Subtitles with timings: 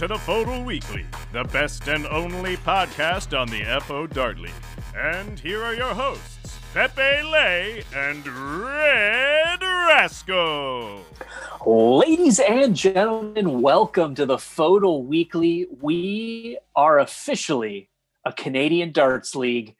[0.00, 4.50] to the FODL Weekly, the best and only podcast on the FO Dart League.
[4.96, 11.04] And here are your hosts, Pepe Lay and Red Rascal.
[11.66, 15.66] Ladies and gentlemen, welcome to the FODL Weekly.
[15.82, 17.90] We are officially
[18.24, 19.76] a Canadian darts league.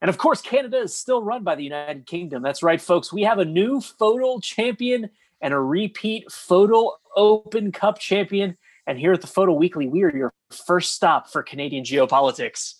[0.00, 2.40] And of course, Canada is still run by the United Kingdom.
[2.40, 3.12] That's right, folks.
[3.12, 8.56] We have a new FODL champion and a repeat FODL Open Cup champion.
[8.86, 10.32] And here at the FODL Weekly, we are your
[10.66, 12.74] first stop for Canadian geopolitics.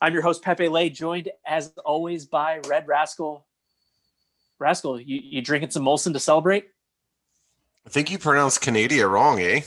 [0.00, 3.46] I'm your host, Pepe Lay, joined as always by Red Rascal.
[4.58, 6.66] Rascal, you, you drinking some Molson to celebrate?
[7.86, 9.60] I think you pronounced Canada wrong, eh?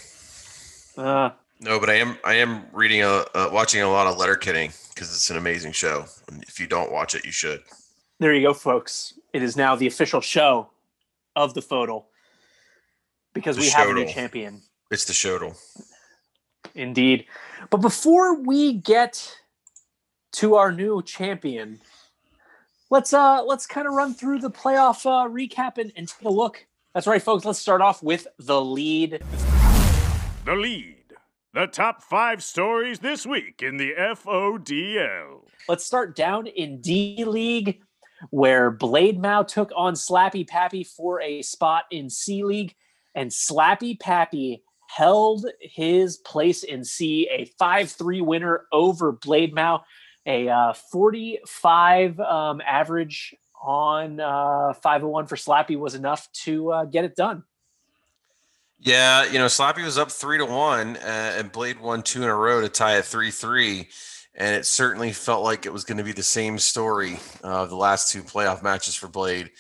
[0.97, 1.31] Uh,
[1.61, 5.09] No, but I am I am reading a uh, watching a lot of Letterkenny because
[5.13, 6.05] it's an amazing show.
[6.29, 7.61] And if you don't watch it, you should.
[8.19, 9.13] there you go, folks.
[9.33, 10.69] It is now the official show
[11.35, 12.05] of the FODL
[13.33, 15.55] because The we have a new champion, It's the Shodel.
[16.75, 17.25] indeed.
[17.69, 19.35] But before we get
[20.33, 21.79] to our new champion,
[22.89, 26.29] let's uh let's kind of run through the playoff uh, recap and, and take a
[26.29, 26.65] look.
[26.93, 27.45] That's right, folks.
[27.45, 29.23] Let's start off with the lead.
[30.45, 30.95] The lead.
[31.53, 35.41] The top five stories this week in the FODL.
[35.67, 37.81] Let's start down in D League,
[38.29, 42.75] where Blade Mao took on Slappy Pappy for a spot in C League,
[43.15, 44.63] and Slappy Pappy
[44.95, 49.83] held his place in C, a 5 3 winner over Blade Mao,
[50.25, 57.03] a uh, 45 um, average on uh, 501 for Slappy was enough to uh, get
[57.03, 57.43] it done.
[58.79, 62.29] Yeah, you know, Slappy was up three to one, uh, and Blade won two in
[62.29, 63.89] a row to tie at three three,
[64.35, 67.69] and it certainly felt like it was going to be the same story uh, of
[67.69, 69.51] the last two playoff matches for Blade.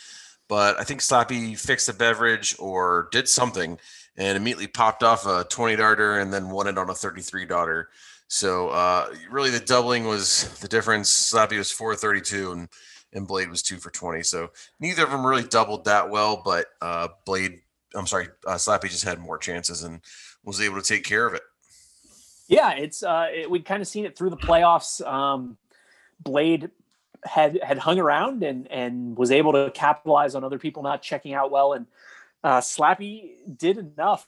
[0.47, 3.79] But I think Slappy fixed a beverage or did something,
[4.17, 7.45] and immediately popped off a twenty darter and then won it on a thirty three
[7.45, 7.89] darter.
[8.27, 11.11] So uh, really, the doubling was the difference.
[11.11, 12.69] Slappy was four thirty two, and
[13.13, 14.23] and Blade was two for twenty.
[14.23, 17.61] So neither of them really doubled that well, but uh, Blade
[17.95, 20.01] I'm sorry, uh, Slappy just had more chances and
[20.43, 21.41] was able to take care of it.
[22.47, 25.05] Yeah, it's uh, it, we'd kind of seen it through the playoffs.
[25.05, 25.57] Um,
[26.19, 26.69] Blade
[27.23, 31.33] had had hung around and and was able to capitalize on other people not checking
[31.33, 31.87] out well, and
[32.45, 34.27] uh, Slappy did enough.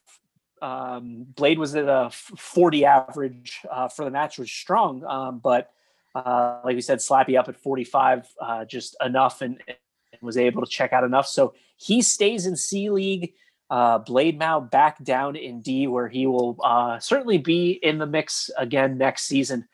[0.59, 5.69] Um, Blade was at a 40 average uh, for the match, was strong, um, but
[6.15, 9.77] uh, like we said, Slappy up at 45, uh, just enough, and, and
[10.23, 11.27] was able to check out enough.
[11.27, 13.33] So he stays in C League
[13.69, 18.07] uh, Blade Mao back down in D, where he will uh, certainly be in the
[18.07, 19.67] mix again next season.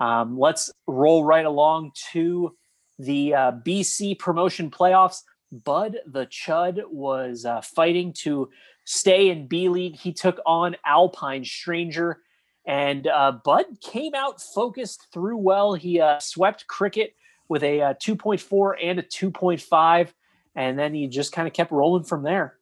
[0.00, 2.54] Um, let's roll right along to
[2.98, 5.22] the BC promotion playoffs.
[5.52, 8.50] Bud the Chud was uh, fighting to
[8.84, 9.96] stay in B League.
[9.96, 12.20] He took on Alpine Stranger,
[12.66, 15.74] and uh, Bud came out focused through well.
[15.74, 17.14] He uh, swept Cricket
[17.48, 20.08] with a uh, 2.4 and a 2.5,
[20.54, 22.58] and then he just kind of kept rolling from there.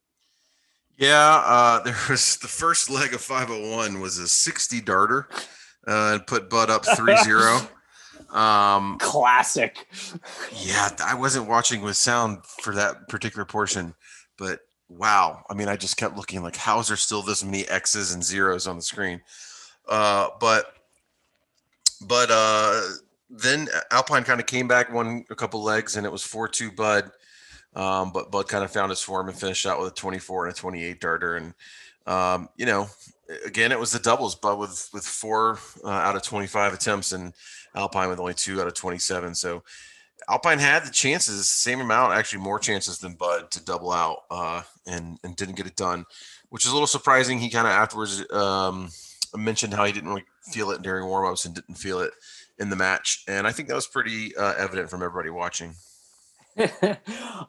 [0.97, 5.29] Yeah, uh, there was the first leg of 501 was a 60 darter
[5.87, 7.69] uh, and put Bud up 3 0.
[8.35, 9.87] Um, Classic.
[10.53, 13.95] yeah, I wasn't watching with sound for that particular portion,
[14.37, 15.45] but wow.
[15.49, 18.23] I mean, I just kept looking like, how is there still this many X's and
[18.23, 19.23] zeros on the screen?
[19.89, 20.75] Uh, but,
[22.07, 22.83] but uh,
[23.31, 26.73] then Alpine kind of came back, won a couple legs, and it was 4 2
[26.73, 27.11] Bud.
[27.77, 30.55] Um, but Bud kind of found his form and finished out with a 24 and
[30.55, 31.37] a 28 darter.
[31.37, 31.55] And,
[32.07, 32.89] um, you know,
[33.45, 37.33] again, it was the doubles, Bud with, with four uh, out of 25 attempts and
[37.75, 39.35] Alpine with only two out of 27.
[39.35, 39.63] So
[40.29, 44.63] Alpine had the chances, same amount, actually more chances than Bud to double out uh,
[44.87, 46.05] and, and didn't get it done,
[46.51, 47.39] which is a little surprising.
[47.39, 48.91] He kind of afterwards um,
[49.37, 52.13] mentioned how he didn't really feel it during warmups and didn't feel it
[52.59, 53.25] in the match.
[53.29, 55.75] And I think that was pretty uh, evident from everybody watching.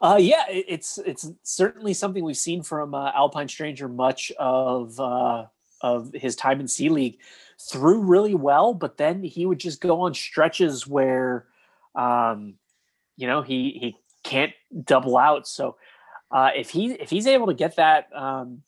[0.01, 5.45] uh, yeah, it's it's certainly something we've seen from uh, Alpine Stranger much of uh,
[5.81, 7.19] of his time in C League.
[7.57, 11.45] Threw really well, but then he would just go on stretches where,
[11.95, 12.55] um,
[13.15, 14.51] you know, he he can't
[14.83, 15.47] double out.
[15.47, 15.77] So
[16.31, 18.61] uh, if he if he's able to get that um,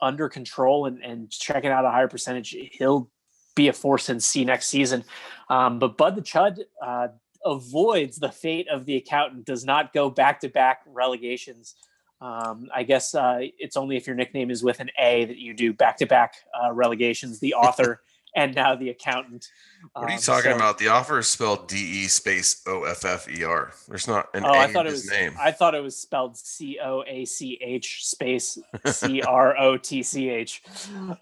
[0.00, 3.10] under control and and checking out a higher percentage, he'll
[3.54, 5.04] be a force in C next season.
[5.50, 7.08] Um, but Bud the Chud uh,
[7.44, 11.74] avoids the fate of the accountant, does not go back to back relegations.
[12.22, 15.52] Um, I guess uh, it's only if your nickname is with an A that you
[15.52, 16.34] do back to back
[16.72, 17.38] relegations.
[17.38, 18.00] The author
[18.34, 19.48] and now the accountant.
[19.92, 20.78] What are you Um, talking so- about?
[20.78, 23.72] The offer is spelled D E space O F F E R.
[23.88, 25.10] There's not an Oh, A I in thought it his was.
[25.10, 25.34] name.
[25.40, 30.02] I thought it was spelled C O A C H space C R O T
[30.02, 30.62] C H.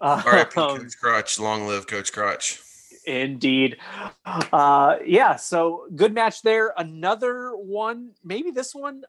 [0.01, 1.39] Um, Coach Crotch.
[1.39, 2.59] Long live Coach Crotch.
[3.05, 3.77] Indeed.
[4.25, 6.73] Uh, yeah, so good match there.
[6.77, 9.03] Another one, maybe this one,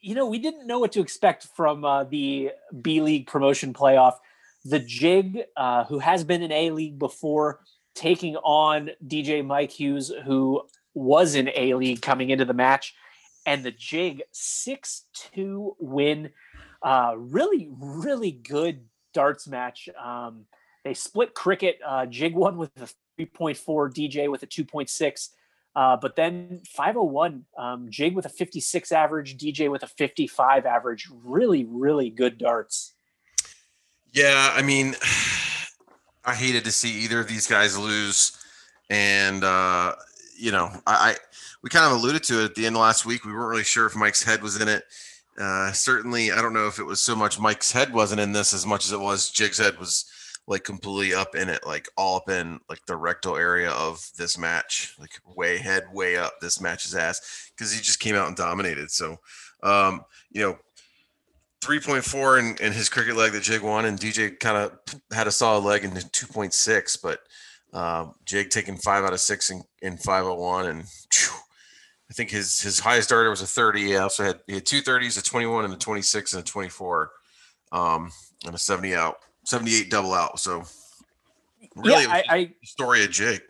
[0.00, 4.14] you know, we didn't know what to expect from uh, the B League promotion playoff.
[4.64, 7.60] The Jig, uh, who has been in A League before,
[7.94, 10.62] taking on DJ Mike Hughes, who
[10.94, 12.94] was in A League coming into the match.
[13.46, 16.30] And the Jig 6 2 win.
[16.82, 19.88] Uh, really, really good darts match.
[20.02, 20.46] Um,
[20.84, 21.78] they split cricket.
[21.86, 22.88] Uh, Jig won with a
[23.20, 23.56] 3.4,
[23.92, 25.28] DJ with a 2.6.
[25.76, 31.08] Uh, but then 501, um, Jig with a 56 average, DJ with a 55 average.
[31.24, 32.93] Really, really good darts.
[34.14, 34.94] Yeah, I mean,
[36.24, 38.38] I hated to see either of these guys lose,
[38.88, 39.94] and uh,
[40.38, 41.16] you know, I, I
[41.62, 43.24] we kind of alluded to it at the end of last week.
[43.24, 44.84] We weren't really sure if Mike's head was in it.
[45.38, 48.54] Uh, certainly, I don't know if it was so much Mike's head wasn't in this
[48.54, 50.06] as much as it was Jig's head was
[50.46, 54.38] like completely up in it, like all up in like the rectal area of this
[54.38, 58.36] match, like way head, way up this match's ass because he just came out and
[58.36, 58.90] dominated.
[58.90, 59.16] So,
[59.62, 60.58] um, you know,
[61.64, 64.78] 3.4 in, in his cricket leg that Jig won, and DJ kind of
[65.12, 67.20] had a solid leg in 2.6, but
[67.72, 71.34] um, Jig taking five out of six in, in 501, and phew,
[72.10, 73.86] I think his his highest darter was a 30.
[73.86, 77.10] He also had he had two 30s, a 21, and a 26, and a 24,
[77.72, 78.10] um,
[78.46, 80.38] and a 70 out, 78 double out.
[80.38, 80.64] So
[81.74, 83.42] really, yeah, I, I the story of Jig.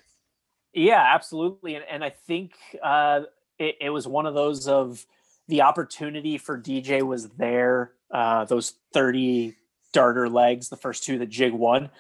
[0.73, 1.77] Yeah, absolutely.
[1.77, 2.53] And, and I think
[2.83, 3.23] uh,
[3.59, 5.05] it, it was one of those of
[5.49, 7.93] the opportunity for DJ was there.
[8.15, 9.57] Uh, those 30
[9.93, 11.91] darter legs, the first two that Jig won.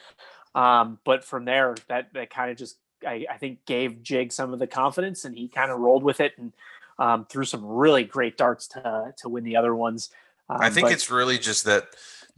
[0.54, 4.52] Um, but from there, that, that kind of just, I, I think, gave Jig some
[4.52, 6.52] of the confidence and he kind of rolled with it and
[7.00, 10.10] um, threw some really great darts to, to win the other ones.
[10.48, 11.88] Um, I think but- it's really just that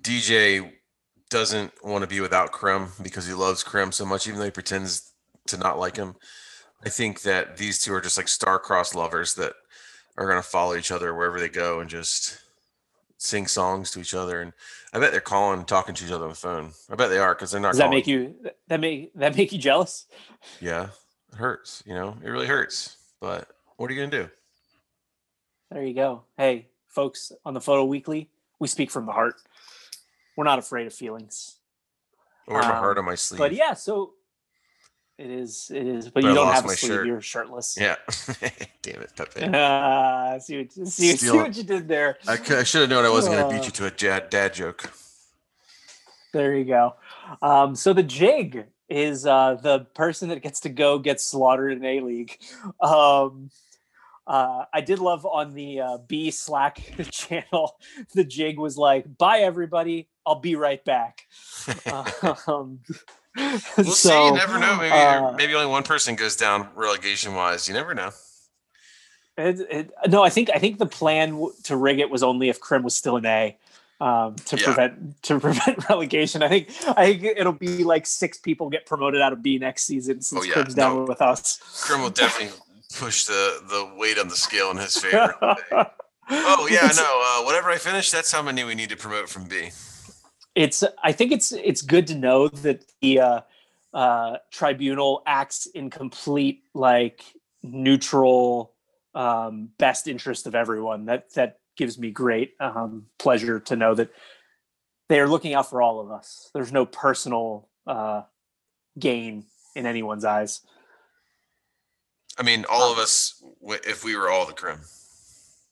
[0.00, 0.72] DJ
[1.28, 4.50] doesn't want to be without Krim because he loves Krim so much, even though he
[4.50, 5.12] pretends
[5.48, 6.14] to not like him.
[6.84, 9.52] I think that these two are just like star-crossed lovers that
[10.16, 12.38] are going to follow each other wherever they go and just
[13.18, 14.40] sing songs to each other.
[14.40, 14.52] And
[14.92, 16.72] I bet they're calling, and talking to each other on the phone.
[16.90, 17.70] I bet they are because they're not.
[17.72, 18.34] does that make you,
[18.68, 20.06] that make, that make you jealous?
[20.60, 20.88] Yeah,
[21.32, 21.82] it hurts.
[21.86, 22.96] You know, it really hurts.
[23.20, 24.30] But what are you gonna do?
[25.70, 26.22] There you go.
[26.36, 29.34] Hey, folks, on the FODL Weekly, we speak from the heart.
[30.36, 31.56] We're not afraid of feelings.
[32.48, 33.38] I wear my Um, heart on my sleeve.
[33.38, 34.12] But yeah, so
[35.18, 35.70] it is.
[35.74, 36.04] It is.
[36.06, 36.90] But But I you don't have a sleeve.
[36.92, 37.06] shirt.
[37.06, 37.76] You're shirtless.
[37.80, 37.96] Yeah.
[38.82, 39.48] Damn it, Pepe.
[39.54, 42.18] Ah, see what see, see what you did there.
[42.28, 43.58] I, I should have known I wasn't going to Uh.
[43.58, 44.92] beat you to a dad, dad joke.
[46.32, 46.94] There you go.
[47.40, 51.84] Um, so the jig is uh, the person that gets to go get slaughtered in
[51.84, 52.38] a league.
[52.80, 53.50] Um,
[54.26, 56.78] uh, I did love on the uh, B Slack
[57.10, 57.78] channel.
[58.14, 61.26] The jig was like, "Bye everybody, I'll be right back."
[62.46, 62.80] um,
[63.76, 64.08] We'll see.
[64.26, 64.76] You never know.
[64.76, 67.68] Maybe uh, maybe only one person goes down relegation wise.
[67.68, 68.10] You never know.
[69.38, 72.58] It, it, no, I think I think the plan to rig it was only if
[72.60, 73.56] Krim was still an A
[74.00, 74.64] um, to Yeah.
[74.64, 76.42] prevent to prevent relegation.
[76.42, 79.84] I think I think it'll be like six people get promoted out of B next
[79.84, 81.04] season since Oh, yeah, Krim's down no.
[81.04, 81.60] with us.
[81.84, 82.56] Krim will definitely
[82.94, 85.34] push the the weight on the scale in his favor.
[86.30, 87.22] oh yeah, no.
[87.26, 89.68] Uh, whatever I finish, that's how many we need to promote from B.
[90.56, 93.40] It's I think it's it's good to know that the uh,
[93.92, 97.22] uh, tribunal acts in complete like
[97.62, 98.72] neutral
[99.14, 101.04] um, best interest of everyone.
[101.04, 104.10] That that gives me great um, pleasure to know that
[105.08, 106.50] they are looking out for all of us.
[106.54, 108.22] There's no personal uh,
[108.98, 109.44] gain
[109.74, 110.62] in anyone's eyes.
[112.38, 114.80] I mean, all of us, if we were all the Krim.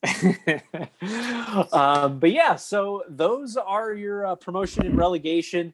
[1.73, 5.73] um, but yeah, so those are your uh, promotion and relegation.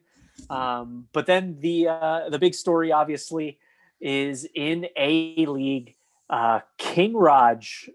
[0.49, 3.59] Um, but then the uh, the big story, obviously,
[3.99, 5.95] is in A League.
[6.29, 7.89] Uh, King Raj,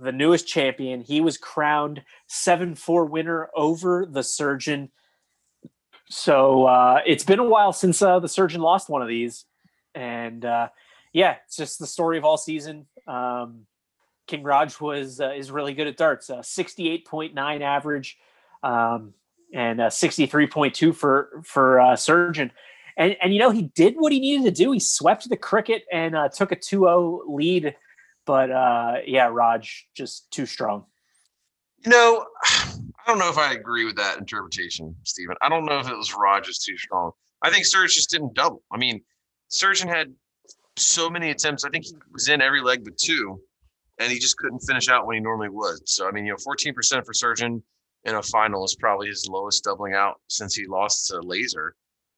[0.00, 4.90] the newest champion, he was crowned seven four winner over the Surgeon.
[6.08, 9.44] So uh, it's been a while since uh, the Surgeon lost one of these,
[9.94, 10.68] and uh,
[11.12, 12.86] yeah, it's just the story of all season.
[13.06, 13.66] Um,
[14.32, 16.30] King Raj was uh, is really good at darts.
[16.30, 18.16] Uh, Sixty eight point nine average,
[18.62, 19.12] um,
[19.52, 22.50] and uh, sixty three point two for for uh, Surgeon.
[22.96, 24.72] And and you know he did what he needed to do.
[24.72, 27.74] He swept the cricket and uh, took a 2-0 lead.
[28.24, 28.48] But
[29.06, 30.86] yeah, Raj just too strong.
[31.84, 35.36] You know, I don't know if I agree with that interpretation, Stephen.
[35.42, 37.12] I don't know if it was Rogers too strong.
[37.42, 38.62] I think Surge just didn't double.
[38.72, 39.02] I mean,
[39.48, 40.14] Surgeon had
[40.76, 41.64] so many attempts.
[41.64, 43.40] I think he was in every leg but two,
[43.98, 45.88] and he just couldn't finish out when he normally would.
[45.88, 47.62] So I mean, you know, 14% for Surgeon
[48.04, 51.74] in a final is probably his lowest doubling out since he lost to Laser.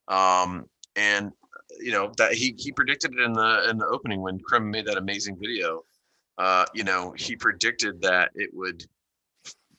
[0.08, 0.66] Um,
[0.96, 1.32] and
[1.80, 4.86] you know that he he predicted it in the in the opening when Krim made
[4.86, 5.84] that amazing video.
[6.36, 8.84] Uh, you know, he predicted that it would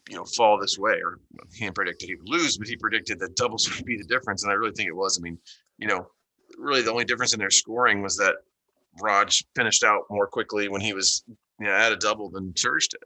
[0.10, 1.20] you know fall this way, or
[1.54, 4.06] he didn't predict that he would lose, but he predicted that doubles would be the
[4.06, 5.18] difference, and I really think it was.
[5.18, 5.38] I mean,
[5.78, 6.08] you know,
[6.58, 8.36] really the only difference in their scoring was that
[9.02, 11.24] Raj finished out more quickly when he was
[11.60, 13.04] you know, at a double than Serge did.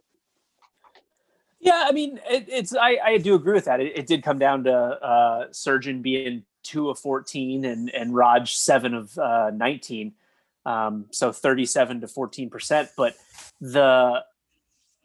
[1.62, 3.82] Yeah, I mean, it, it's I, I do agree with that.
[3.82, 8.56] It, it did come down to uh, Surgeon being two of fourteen and and Raj
[8.56, 10.13] seven of uh, nineteen,
[10.65, 12.89] um, so thirty seven to fourteen percent.
[12.96, 13.15] But
[13.60, 14.24] the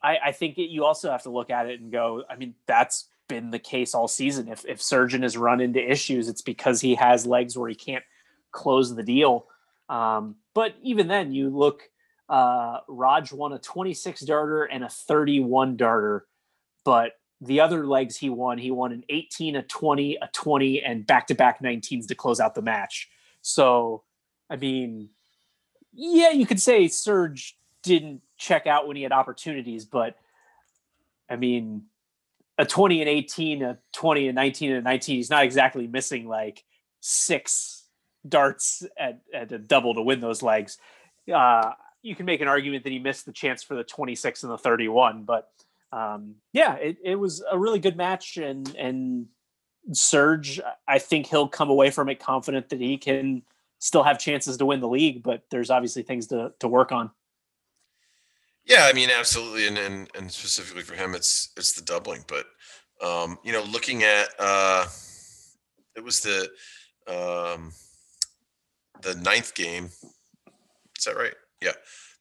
[0.00, 2.22] I, I think it, you also have to look at it and go.
[2.30, 4.46] I mean, that's been the case all season.
[4.46, 8.04] If if Surgeon has run into issues, it's because he has legs where he can't
[8.52, 9.48] close the deal.
[9.88, 11.90] Um, but even then, you look.
[12.34, 16.26] Uh, Raj won a 26 darter and a 31 darter
[16.84, 21.06] but the other legs he won, he won an 18, a 20, a 20, and
[21.06, 23.08] back to back 19s to close out the match.
[23.42, 24.02] So,
[24.48, 25.08] I mean,
[25.92, 30.16] yeah, you could say Serge didn't check out when he had opportunities, but
[31.28, 31.84] I mean,
[32.56, 36.64] a 20 and 18, a 20 and 19 and 19, he's not exactly missing like
[37.00, 37.84] six
[38.26, 40.78] darts at, at a double to win those legs.
[41.32, 41.72] Uh,
[42.04, 44.58] you can make an argument that he missed the chance for the 26 and the
[44.58, 45.48] 31, but
[45.90, 49.26] um, yeah, it, it was a really good match, and and
[49.92, 53.42] Serge, I think he'll come away from it confident that he can
[53.78, 57.10] still have chances to win the league, but there's obviously things to to work on.
[58.64, 62.24] Yeah, I mean, absolutely, and and, and specifically for him, it's it's the doubling.
[62.26, 62.46] But
[63.02, 64.86] um, you know, looking at uh,
[65.96, 66.50] it was the
[67.06, 67.72] um,
[69.02, 69.90] the ninth game.
[70.98, 71.34] Is that right?
[71.60, 71.72] Yeah,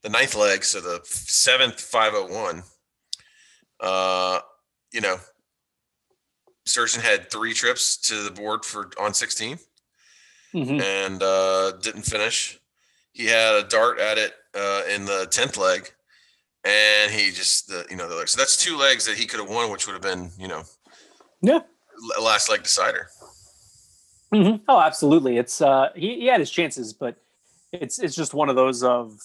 [0.01, 0.63] the ninth leg.
[0.63, 2.63] So the seventh 501.
[3.79, 4.39] uh,
[4.93, 5.17] you know,
[6.65, 9.57] Surgeon had three trips to the board for on 16
[10.53, 10.81] mm-hmm.
[10.81, 12.59] and uh, didn't finish.
[13.11, 15.91] He had a dart at it uh, in the 10th leg
[16.63, 18.29] and he just, the, you know, the leg.
[18.29, 20.63] So that's two legs that he could have won, which would have been, you know,
[21.41, 21.59] yeah,
[22.21, 23.09] last leg decider.
[24.33, 24.63] Mm-hmm.
[24.69, 25.37] Oh, absolutely.
[25.37, 27.17] It's, uh, he, he had his chances, but
[27.73, 29.17] it's, it's just one of those of,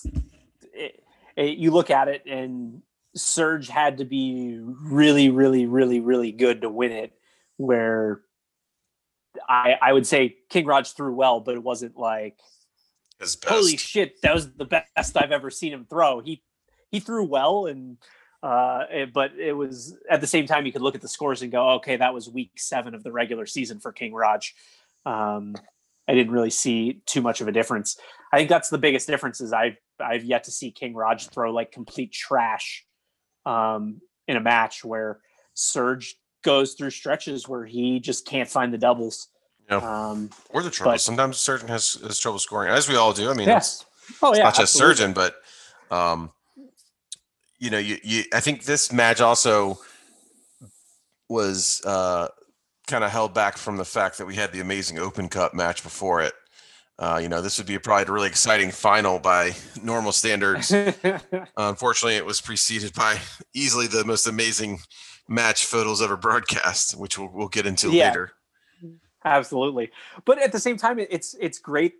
[0.74, 1.02] it,
[1.36, 2.82] it, you look at it and
[3.14, 7.12] Surge had to be really, really, really, really good to win it.
[7.56, 8.20] Where
[9.48, 12.38] I I would say King Raj threw well, but it wasn't like
[13.44, 16.20] holy shit, that was the best I've ever seen him throw.
[16.20, 16.42] He
[16.90, 17.96] he threw well and
[18.42, 21.42] uh it, but it was at the same time you could look at the scores
[21.42, 24.54] and go okay that was week seven of the regular season for king raj
[25.04, 25.56] um
[26.08, 27.98] i didn't really see too much of a difference
[28.32, 31.52] i think that's the biggest difference is i've i've yet to see king raj throw
[31.52, 32.84] like complete trash
[33.48, 35.20] um, in a match where
[35.54, 39.28] Serge goes through stretches where he just can't find the doubles.
[39.68, 39.78] Yeah.
[39.78, 40.92] Um, or the trouble.
[40.92, 43.30] But, Sometimes Surgeon has, has trouble scoring, as we all do.
[43.30, 43.84] I mean, yes.
[44.22, 45.34] oh yeah, not just Surgeon, but
[45.90, 46.30] um,
[47.58, 49.78] you know, you, you I think this match also
[51.28, 52.28] was uh,
[52.88, 55.82] kind of held back from the fact that we had the amazing Open Cup match
[55.82, 56.32] before it.
[56.98, 60.74] Uh, you know, this would be probably a really exciting final by normal standards.
[61.56, 63.18] unfortunately, it was preceded by
[63.54, 64.80] easily the most amazing
[65.28, 68.32] match photos ever broadcast, which we'll, we'll get into yeah, later.
[69.24, 69.90] Absolutely,
[70.24, 71.94] but at the same time, it's it's great.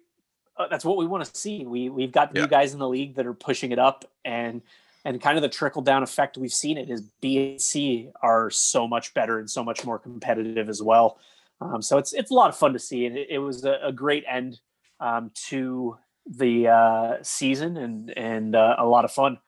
[0.57, 1.65] Uh, that's what we want to see.
[1.65, 2.43] We we've got yeah.
[2.43, 4.63] new guys in the league that are pushing it up, and
[5.09, 8.51] and kind of the trickle down effect we've seen it is B and C are
[8.51, 11.19] so much better and so much more competitive as well.
[11.63, 13.79] Um, so it's it's a lot of fun to see, and it, it was a,
[13.83, 14.61] a great end
[15.01, 15.97] um, to
[16.27, 19.39] the uh, season and and uh, a lot of fun.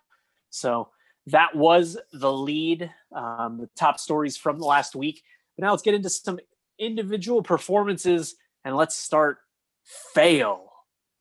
[0.48, 0.88] So
[1.26, 5.22] that was the lead, um, the top stories from the last week.
[5.56, 6.40] But now let's get into some
[6.78, 9.36] individual performances and let's start
[9.84, 10.72] fail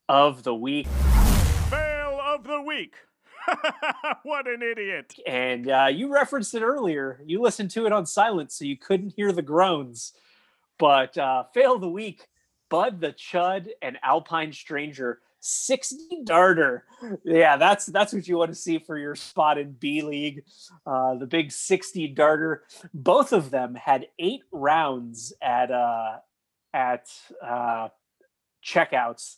[0.07, 0.87] of the week.
[1.69, 2.95] Fail of the week.
[4.23, 5.15] what an idiot.
[5.27, 7.21] And uh, you referenced it earlier.
[7.25, 10.13] You listened to it on silence, so you couldn't hear the groans.
[10.77, 12.27] But uh, fail the week
[12.69, 16.85] Bud the Chud and Alpine Stranger 60 darter.
[17.23, 20.43] Yeah, that's that's what you want to see for your spot in B League.
[20.85, 22.63] Uh, the big 60 darter.
[22.93, 26.17] Both of them had eight rounds at uh,
[26.73, 27.09] at
[27.41, 27.89] uh,
[28.63, 29.37] checkouts.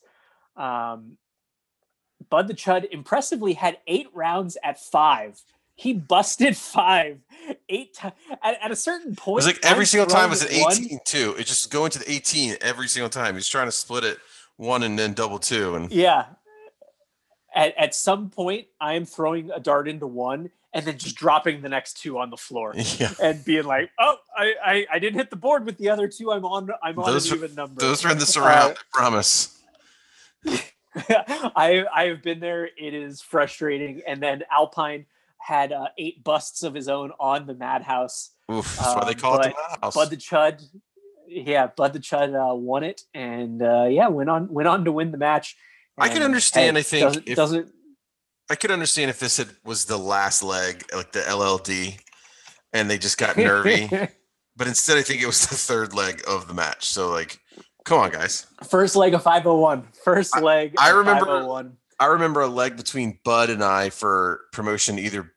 [0.58, 1.18] Um,
[2.32, 5.44] Bud the Chud impressively had eight rounds at five
[5.82, 7.18] he busted five,
[7.68, 9.34] eight times at, at, a certain point.
[9.34, 11.00] It was like every single time was an 18 one.
[11.06, 11.36] too.
[11.40, 13.34] It just going to the 18 every single time.
[13.34, 14.20] He's trying to split it
[14.58, 16.26] one and then double two, and Yeah.
[17.54, 21.62] At, at some point, I am throwing a dart into one and then just dropping
[21.62, 25.20] the next two on the floor yeah, and being like, "Oh, I, I, I didn't
[25.20, 26.32] hit the board with the other two.
[26.32, 28.78] I'm on I'm on Those an are- even number." those are in the surround.
[28.78, 29.60] I promise.
[30.96, 32.70] I I have been there.
[32.78, 34.02] It is frustrating.
[34.08, 35.06] And then Alpine
[35.38, 38.32] had uh, eight busts of his own on the Madhouse.
[38.52, 39.96] Oof, that's why they Um, call it the Madhouse.
[39.96, 40.64] Bud the Chud,
[41.28, 44.92] yeah, Bud the Chud uh, won it, and uh, yeah, went on went on to
[44.92, 45.56] win the match.
[45.98, 47.72] I can understand, I think, doesn't, if- doesn't
[48.50, 52.00] I could understand if this had, was the last leg, like the LLD,
[52.74, 53.88] and they just got nervy.
[54.58, 56.86] but instead, I think it was the third leg of the match.
[56.86, 57.40] So, like,
[57.86, 58.48] come on, guys.
[58.64, 59.88] First leg of 501.
[60.04, 60.76] First leg.
[60.78, 61.78] I of remember- 501.
[62.00, 64.98] I remember a leg between Bud and I for promotion.
[64.98, 65.32] Either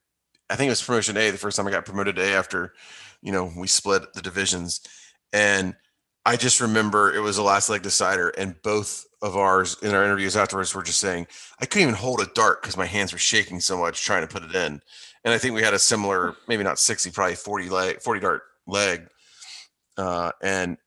[0.48, 2.72] I think it was promotion A the first time I got promoted A after,
[3.20, 4.80] you know, we split the divisions,
[5.32, 5.74] and
[6.24, 10.04] I just remember it was the last leg decider, and both of ours in our
[10.04, 11.26] interviews afterwards were just saying
[11.60, 14.32] I couldn't even hold a dart because my hands were shaking so much trying to
[14.32, 14.80] put it in.
[15.24, 18.42] And I think we had a similar, maybe not sixty, probably forty leg, forty dart
[18.66, 19.06] leg,
[19.98, 20.78] uh, and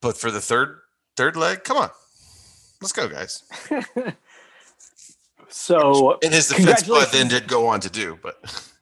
[0.00, 0.80] but for the third
[1.16, 1.90] third leg, come on,
[2.80, 3.42] let's go, guys.
[5.48, 8.72] so In his defense, Bud then did go on to do, but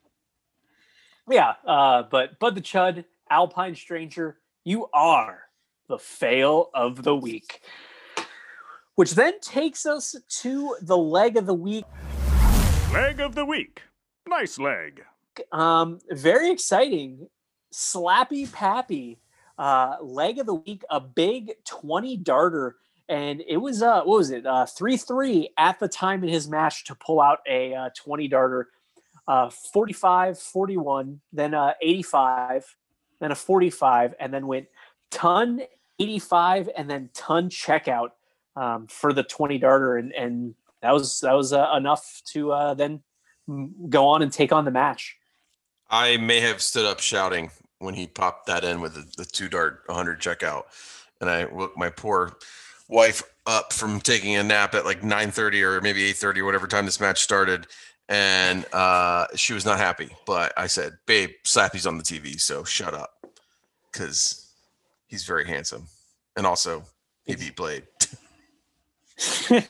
[1.28, 5.48] yeah, uh, but Bud the Chud, Alpine Stranger, you are
[5.88, 7.62] the fail of the week.
[8.94, 11.84] Which then takes us to the leg of the week.
[12.92, 13.82] Leg of the week.
[14.26, 15.04] Nice leg.
[15.52, 17.28] Um, very exciting.
[17.72, 19.18] Slappy Pappy,
[19.58, 22.76] uh, leg of the week, a big 20 darter.
[23.08, 24.46] And it was, uh, what was it?
[24.46, 28.28] Uh, 3 3 at the time in his match to pull out a uh, 20
[28.28, 28.68] darter,
[29.26, 32.76] uh, 45, 41, then uh, 85,
[33.20, 34.68] then a 45, and then went
[35.10, 35.62] ton
[35.98, 38.10] 85 and then ton checkout
[38.56, 39.96] um, for the 20 darter.
[39.96, 43.02] And, and that was, that was enough to then
[43.88, 45.16] go on and take on the match.
[45.90, 49.48] I may have stood up shouting when he popped that in with the, the two
[49.48, 50.64] dart 100 checkout,
[51.20, 52.36] and I woke my poor
[52.88, 56.86] wife up from taking a nap at like 9:30 or maybe 8:30 or whatever time
[56.86, 57.66] this match started,
[58.08, 60.10] and uh, she was not happy.
[60.26, 63.26] But I said, "Babe, Slappy's on the TV, so shut up,"
[63.92, 64.52] because
[65.06, 65.86] he's very handsome,
[66.36, 66.84] and also
[67.24, 67.84] he beat Blade.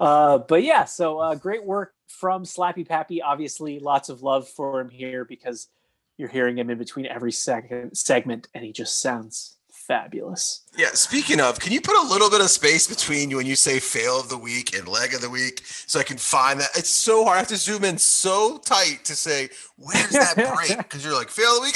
[0.00, 3.22] uh, but yeah, so uh, great work from Slappy Pappy.
[3.22, 5.68] Obviously, lots of love for him here because
[6.16, 10.62] you're hearing him in between every second segment, and he just sounds fabulous.
[10.76, 13.56] Yeah, speaking of, can you put a little bit of space between you when you
[13.56, 16.70] say fail of the week and leg of the week so I can find that?
[16.76, 17.36] It's so hard.
[17.36, 20.78] I have to zoom in so tight to say, where's that break?
[20.78, 21.74] Because you're like, fail of the week.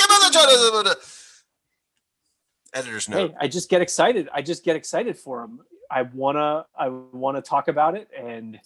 [2.75, 3.31] Editor's note.
[3.31, 4.29] Hey, I just get excited.
[4.33, 5.61] I just get excited for him.
[5.90, 8.59] I wanna, I wanna talk about it, and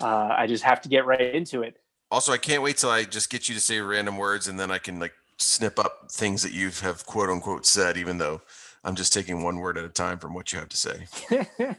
[0.00, 1.78] uh, I just have to get right into it.
[2.10, 4.70] Also, I can't wait till I just get you to say random words and then
[4.70, 8.40] I can like snip up things that you have quote unquote said, even though
[8.84, 11.06] I'm just taking one word at a time from what you have to say.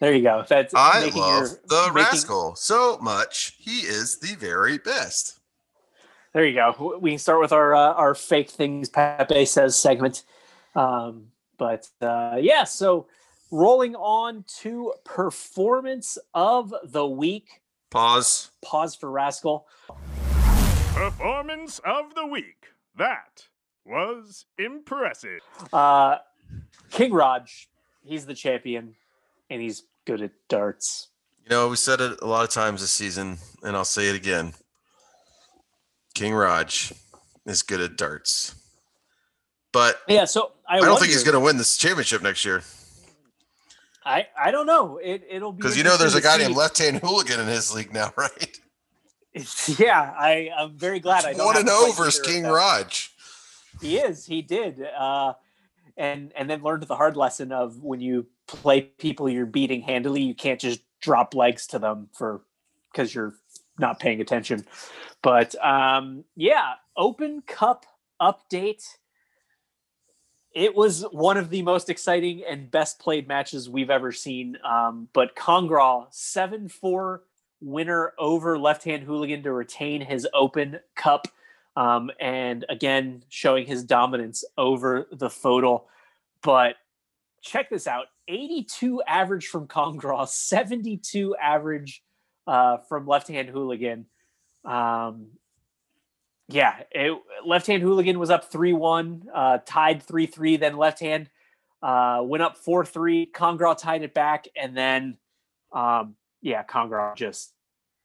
[0.00, 0.44] there you go.
[0.48, 3.54] That's I making love your- the making- rascal so much.
[3.58, 5.38] He is the very best.
[6.32, 6.98] There you go.
[7.00, 10.22] We can start with our uh, our fake things Pepe says segment.
[10.74, 13.06] Um, but uh, yeah, so
[13.50, 17.62] rolling on to performance of the week.
[17.96, 18.50] Pause.
[18.62, 19.66] Pause for Rascal.
[20.92, 22.66] Performance of the week.
[22.98, 23.46] That
[23.86, 25.40] was impressive.
[25.72, 26.18] Uh,
[26.90, 27.70] King Raj,
[28.04, 28.96] he's the champion,
[29.48, 31.08] and he's good at darts.
[31.44, 34.14] You know, we said it a lot of times this season, and I'll say it
[34.14, 34.52] again.
[36.14, 36.92] King Raj
[37.46, 38.54] is good at darts.
[39.72, 42.62] But Yeah, so I, I don't think he's going to win this championship next year
[44.06, 44.98] I I don't know.
[44.98, 47.74] It it'll be because you know there's a guy named Left Hand Hooligan in his
[47.74, 48.60] league now, right?
[49.78, 52.34] Yeah, I I'm very glad I don't One and to zero fight versus either of
[52.44, 52.44] King.
[52.50, 53.12] Raj.
[53.82, 54.24] He is.
[54.24, 54.82] He did.
[54.82, 55.34] Uh,
[55.96, 60.22] and and then learned the hard lesson of when you play people you're beating handily,
[60.22, 62.42] you can't just drop legs to them for
[62.92, 63.34] because you're
[63.78, 64.64] not paying attention.
[65.22, 67.84] But um, yeah, Open Cup
[68.20, 68.84] update.
[70.56, 74.56] It was one of the most exciting and best played matches we've ever seen.
[74.64, 77.24] Um, but Congraw seven four
[77.60, 81.28] winner over Left Hand Hooligan to retain his Open Cup
[81.76, 85.82] um, and again showing his dominance over the FODL.
[86.42, 86.76] But
[87.42, 92.02] check this out: 82 average from Congraw, 72 average
[92.46, 94.06] uh, from Left Hand Hooligan.
[94.64, 95.26] Um,
[96.48, 100.56] yeah, it, Left Hand Hooligan was up 3 1, uh, tied 3 3.
[100.56, 101.28] Then Left Hand
[101.82, 103.26] uh, went up four three.
[103.26, 105.18] Kongra tied it back, and then
[105.72, 107.52] um, yeah, Kongra just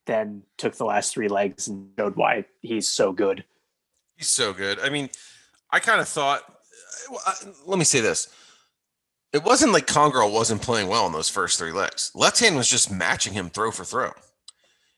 [0.05, 3.43] then took the last three legs and showed why he's so good.
[4.17, 4.79] He's so good.
[4.79, 5.09] I mean,
[5.71, 6.41] I kind of thought.
[7.65, 8.27] Let me say this:
[9.33, 12.11] it wasn't like Congrel wasn't playing well in those first three legs.
[12.13, 14.11] Left hand was just matching him throw for throw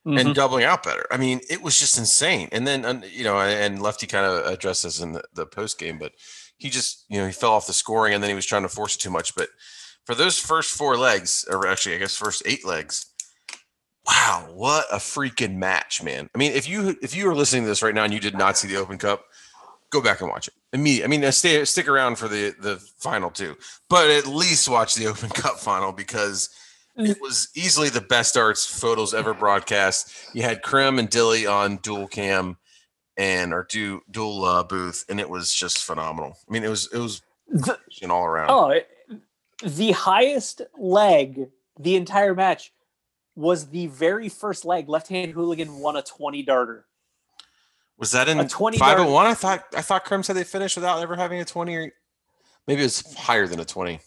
[0.06, 0.20] Mhm.
[0.20, 1.06] and doubling out better.
[1.12, 2.50] I mean, it was just insane.
[2.52, 5.98] And then you know, and Lefty kind of addressed this in the, the post game,
[5.98, 6.12] but
[6.58, 8.70] he just you know he fell off the scoring and then he was trying to
[8.70, 9.34] force it too much.
[9.36, 9.50] But
[10.06, 13.06] for those first four legs, or actually I guess first eight legs.
[14.06, 16.30] Wow, what a freaking match, man!
[16.36, 18.38] I mean, if you if you were listening to this right now and you did
[18.38, 19.24] not see the Open Cup,
[19.92, 20.54] go back and watch it.
[20.74, 21.06] Immediately.
[21.06, 23.56] I mean, uh, stay stick around for the the final too,
[23.90, 26.50] but at least watch the Open Cup final because
[26.96, 30.12] it was easily the best arts photos ever broadcast.
[30.34, 32.58] You had Krim and Dilly on dual cam
[33.18, 36.38] and or du, dual uh, booth, and it was just phenomenal.
[36.48, 38.50] I mean, it was it was The- you know, all around.
[38.50, 38.90] oh, it-
[39.64, 42.74] the highest leg the entire match
[43.36, 44.90] was the very first leg.
[44.90, 46.86] Left hand hooligan won a twenty darter.
[47.98, 49.26] Was that in a 20 and one?
[49.28, 51.92] I thought I thought Krim said they finished without ever having a twenty, or
[52.68, 54.02] maybe it was higher than a twenty.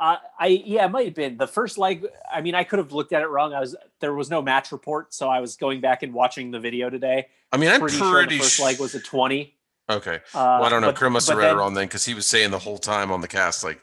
[0.00, 2.06] Uh, I yeah, it might have been the first leg.
[2.32, 3.52] I mean, I could have looked at it wrong.
[3.52, 6.58] I was there was no match report, so I was going back and watching the
[6.58, 7.26] video today.
[7.52, 9.54] I mean, I'm Pretty, pretty, sure the first sh- leg was a twenty.
[9.90, 10.16] okay.
[10.34, 10.92] Uh, Well, I don't know.
[10.94, 13.20] Krim must have read it wrong then, because he was saying the whole time on
[13.20, 13.80] the cast, like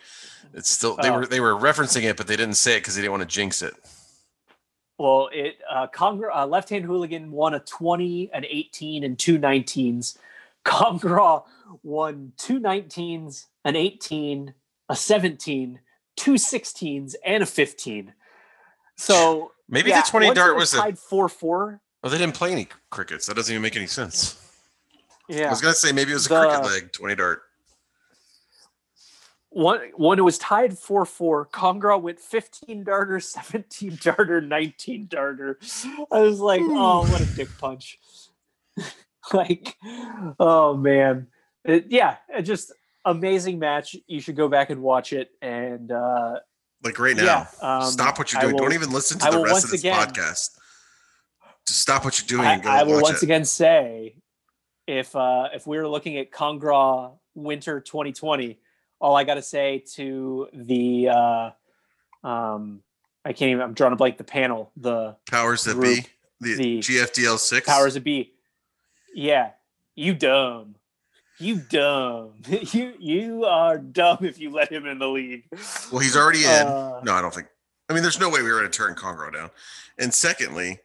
[0.56, 1.20] it's still they Oh.
[1.20, 3.28] were they were referencing it, but they didn't say it because they didn't want to
[3.36, 3.76] jinx it.
[4.98, 9.38] Well, it uh, Congra, uh, left hand hooligan won a 20, an 18, and two
[9.38, 10.18] 19s.
[10.66, 11.44] Congra
[11.84, 14.56] won two 19s, an 18,
[14.90, 15.80] a 17,
[16.18, 18.14] two 16s, and a 15.
[18.98, 21.82] So Maybe yeah, the twenty dart was tied four four.
[22.04, 23.26] Oh, they didn't play any crickets.
[23.28, 24.42] That doesn't even make any sense.
[25.30, 25.48] Yeah.
[25.48, 27.42] I was gonna say maybe it was a The- cricket leg, twenty dart.
[29.50, 31.46] one when it was tied four four.
[31.48, 35.60] Congra went 15 darter, 17 darter, 19 darter.
[36.12, 38.00] I was like, oh, what a dick punch.
[39.34, 39.76] like,
[40.40, 41.28] oh man.
[41.66, 42.72] It, yeah, it just
[43.12, 43.96] amazing match.
[44.08, 45.30] You should go back and watch it.
[45.42, 46.40] And uh
[46.84, 47.24] Like right now.
[47.24, 48.54] yeah, um, stop what you're doing.
[48.54, 50.50] will- Don't even listen to the rest of this again- podcast.
[51.66, 53.24] Just stop what you're doing I, and go I will once it.
[53.24, 54.16] again say
[54.88, 58.58] if uh if we were looking at Congra Winter 2020,
[59.02, 61.50] all I got to say to the uh
[62.24, 62.82] um
[63.26, 66.06] I can't even I'm drawing a blank the panel the Powers that group, be.
[66.40, 67.68] The, the GFDL six.
[67.68, 68.34] powers that be
[69.14, 69.52] yeah
[69.96, 70.76] you dumb
[71.40, 75.46] you dumb you you are dumb if you let him in the league
[75.92, 76.68] Well, he's already in.
[76.68, 77.48] Uh, no, I don't think.
[77.90, 79.50] I mean, there's no way we were going to turn Congo down.
[79.98, 80.80] And secondly,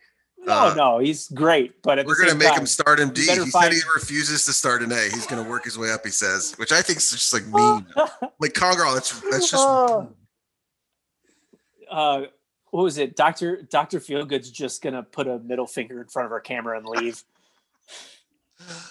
[0.44, 3.22] no uh, no he's great but we're going to make time, him start him D.
[3.22, 5.02] He better said he refuses to start an A.
[5.04, 6.04] He's going to work his way up.
[6.04, 7.86] He says, which I think is just like mean.
[8.40, 9.66] like Congo, that's that's just.
[11.90, 12.22] Uh
[12.72, 16.32] what was it dr dr feelgood's just gonna put a middle finger in front of
[16.32, 17.22] our camera and leave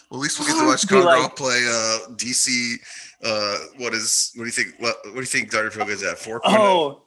[0.09, 2.75] Well, at least we'll get to watch Congo like- play uh, DC.
[3.23, 4.31] Uh, what is?
[4.35, 4.75] What do you think?
[4.79, 5.51] What, what do you think?
[5.51, 5.71] Dr.
[5.71, 6.41] Phil is at four.
[6.43, 7.03] oh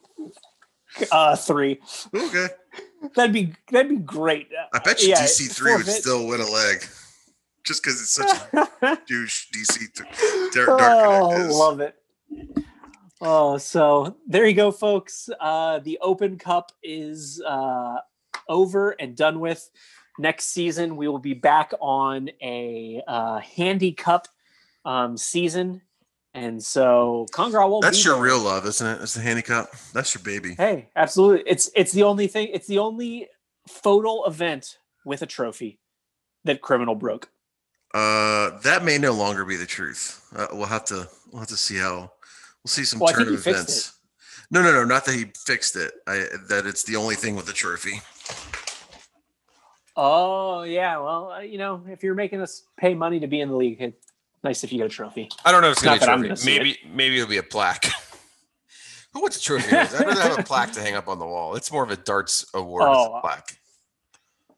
[1.11, 1.81] uh three
[2.15, 2.47] okay.
[3.17, 6.47] that'd be that'd be great I bet you Yeah, DC three would still win a
[6.49, 6.85] leg,
[7.65, 9.79] just because it's such a douche DC.
[9.93, 11.97] Th- Derek Dark oh, love it.
[13.21, 15.29] Oh, so there you go, folks.
[15.41, 17.97] Uh, the Open Cup is uh,
[18.49, 19.69] over and done with.
[20.19, 24.29] Next season, we will be back on a uh, Handy Cup
[24.85, 25.83] um, season,
[26.35, 27.81] and so Congra will.
[27.81, 28.25] That's be that's your there.
[28.25, 29.03] real love, isn't it?
[29.03, 29.71] It's the handicap.
[29.93, 30.55] That's your baby.
[30.55, 31.43] Hey, absolutely.
[31.51, 32.49] It's it's the only thing.
[32.53, 33.29] It's the only
[33.69, 35.81] FODL event with a trophy
[36.45, 37.31] that criminal broke.
[37.93, 40.27] Uh, that may no longer be the truth.
[40.35, 43.35] Uh, we'll have to we'll have to see how we'll see some Well, turn of
[43.35, 43.99] events.
[44.51, 45.93] No, no, no, not that he fixed it.
[46.07, 48.01] I that it's the only thing with the trophy.
[49.97, 53.49] Oh yeah, well uh, you know if you're making us pay money to be in
[53.49, 55.29] the league, it's nice if you get a trophy.
[55.45, 56.59] I don't know if it's Not gonna be a gonna trophy.
[56.59, 57.87] Maybe maybe it'll be a plaque.
[59.13, 59.77] Who wants a trophy?
[59.77, 61.55] I'd rather have a plaque to hang up on the wall.
[61.55, 63.57] It's more of a darts award Oh, plaque.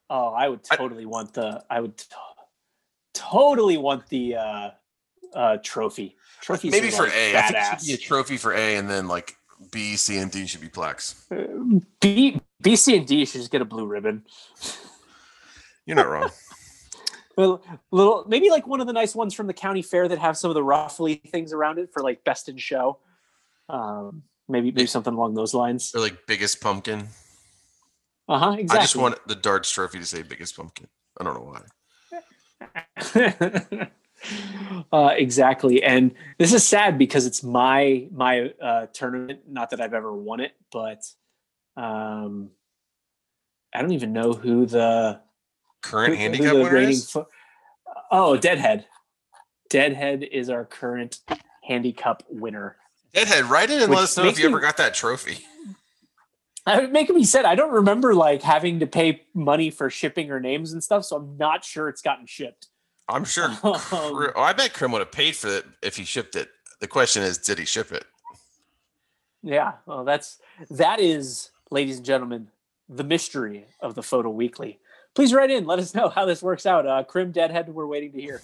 [0.08, 1.62] Oh, I would I- totally want the.
[1.68, 2.06] I would t-
[3.12, 4.70] totally want the uh,
[5.34, 6.16] uh, trophy.
[6.40, 7.36] Trophies Maybe for like, A.
[7.36, 9.36] I think it should be a trophy for A, and then like
[9.70, 11.26] B, C, and D should be plaques.
[11.30, 11.44] Uh,
[12.00, 14.24] B, B, C, and D should just get a blue ribbon.
[15.86, 16.30] You're not wrong.
[17.36, 20.38] Well, little maybe like one of the nice ones from the county fair that have
[20.38, 22.98] some of the ruffly things around it for like best in show.
[23.68, 25.92] Um, maybe maybe something along those lines.
[25.94, 27.08] or like biggest pumpkin.
[28.26, 28.50] Uh huh.
[28.52, 28.78] Exactly.
[28.78, 30.88] I just want the darts trophy to say biggest pumpkin.
[31.20, 31.60] I don't know
[33.12, 33.88] why.
[34.92, 35.82] uh, exactly.
[35.82, 39.40] And this is sad because it's my my uh, tournament.
[39.46, 41.04] Not that I've ever won it, but
[41.76, 42.50] um,
[43.74, 45.20] I don't even know who the
[45.90, 47.10] Current who- who handicap the winner is?
[47.10, 47.28] fo-
[48.10, 48.86] oh, Deadhead.
[49.68, 51.20] Deadhead is our current
[51.62, 52.76] handicap winner.
[53.12, 55.44] Deadhead, write in and Which let us know if makes you ever got that trophy.
[56.68, 57.44] I would make it making me sad.
[57.44, 61.16] I don't remember like having to pay money for shipping or names and stuff, so
[61.16, 62.66] I'm not sure it's gotten shipped.
[63.08, 63.48] I'm sure.
[63.62, 66.48] Um, oh, I bet Krim would have paid for it if he shipped it.
[66.80, 68.04] The question is, did he ship it?
[69.42, 70.38] Yeah, well, that's
[70.70, 72.48] that is, ladies and gentlemen,
[72.88, 74.80] the mystery of the FODL Weekly.
[75.16, 75.64] Please write in.
[75.64, 76.86] Let us know how this works out.
[76.86, 78.42] Uh, Krim Deadhead, we're waiting to hear.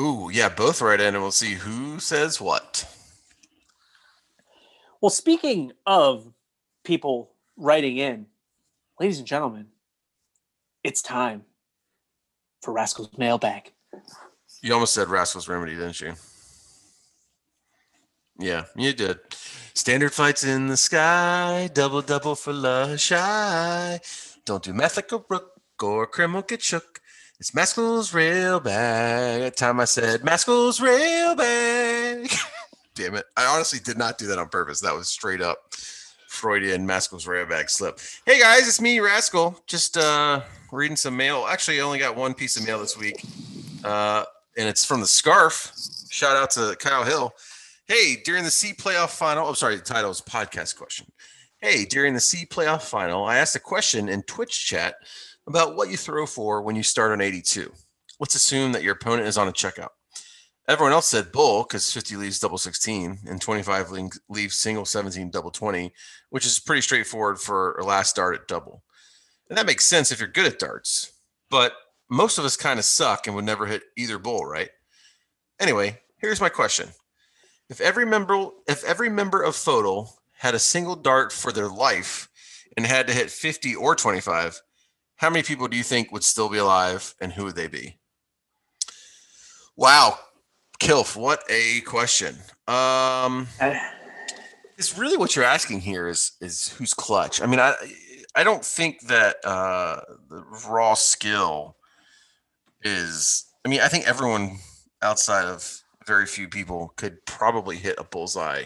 [0.00, 2.90] Ooh, yeah, both write in and we'll see who says what.
[5.02, 6.32] Well, speaking of
[6.84, 8.26] people writing in,
[8.98, 9.66] ladies and gentlemen,
[10.82, 11.44] it's time
[12.62, 13.72] for Rascal's mailbag.
[14.62, 16.14] You almost said Rascal's Remedy, didn't you?
[18.38, 19.18] Yeah, you did.
[19.74, 24.00] Standard fights in the sky, double double for Shy.
[24.46, 27.00] Don't do meth like a rook or Krim will get shook.
[27.40, 29.40] It's Maskell's rail bag.
[29.40, 32.30] That time I said Maskell's rail bag.
[32.94, 33.26] Damn it.
[33.36, 34.80] I honestly did not do that on purpose.
[34.80, 35.74] That was straight up
[36.26, 38.00] Freudian Maskell's rail bag slip.
[38.26, 39.60] Hey guys, it's me, Rascal.
[39.66, 41.46] Just uh reading some mail.
[41.48, 43.24] Actually, I only got one piece of mail this week.
[43.84, 44.24] Uh
[44.56, 45.72] and it's from the scarf.
[46.10, 47.32] Shout out to Kyle Hill.
[47.86, 51.06] Hey, during the C playoff final, I'm sorry, the title is podcast question.
[51.58, 54.96] Hey, during the C playoff final, I asked a question in Twitch chat
[55.48, 57.72] about what you throw for when you start on 82.
[58.20, 59.88] Let's assume that your opponent is on a checkout.
[60.68, 65.30] Everyone else said bull because 50 leaves double 16 and 25 le- leaves single 17
[65.30, 65.90] double 20,
[66.28, 68.82] which is pretty straightforward for a last dart at double.
[69.48, 71.12] And that makes sense if you're good at darts,
[71.48, 71.72] but
[72.10, 74.68] most of us kind of suck and would never hit either bull, right?
[75.58, 76.90] Anyway, here's my question.
[77.70, 82.28] If every member if every member of FODL had a single dart for their life
[82.76, 84.60] and had to hit 50 or 25,
[85.18, 87.98] how many people do you think would still be alive and who would they be?
[89.76, 90.18] Wow.
[90.80, 92.36] Kilf, what a question.
[92.66, 93.48] Um
[94.78, 97.42] it's really what you're asking here is is who's clutch.
[97.42, 97.74] I mean, I
[98.34, 101.76] I don't think that uh the raw skill
[102.82, 104.58] is I mean, I think everyone
[105.02, 108.64] outside of very few people could probably hit a bullseye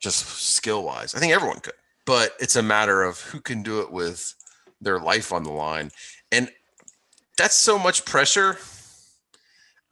[0.00, 1.14] just skill wise.
[1.14, 1.74] I think everyone could.
[2.06, 4.34] But it's a matter of who can do it with
[4.82, 5.90] their life on the line.
[6.30, 6.50] And
[7.38, 8.58] that's so much pressure.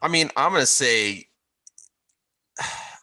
[0.02, 1.26] I mean, I'm going to say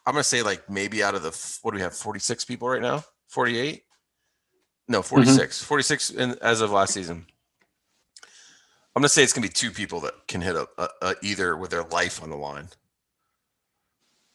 [0.08, 2.80] I'm gonna say like maybe out of the what do we have 46 people right
[2.80, 3.04] now?
[3.28, 3.82] 48
[4.88, 5.06] no mm-hmm.
[5.06, 7.26] 46 46 in, as of last season.
[8.96, 11.58] I'm gonna say it's gonna be two people that can hit a, a, a either
[11.58, 12.68] with their life on the line.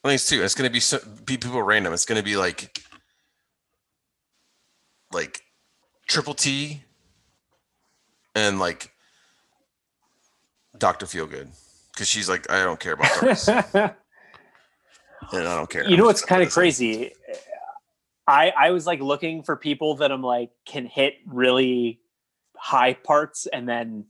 [0.04, 1.92] I think it's two it's gonna be so, be people random.
[1.92, 2.78] It's gonna be like
[5.12, 5.42] like
[6.08, 6.84] triple T
[8.36, 8.92] and like
[10.78, 11.06] Dr.
[11.06, 11.48] Feelgood
[11.92, 13.94] because she's like I don't care about darts and
[15.34, 17.14] I don't care you know what's kind of crazy?
[18.28, 22.00] I I was like looking for people that I'm like can hit really
[22.56, 24.06] high parts and then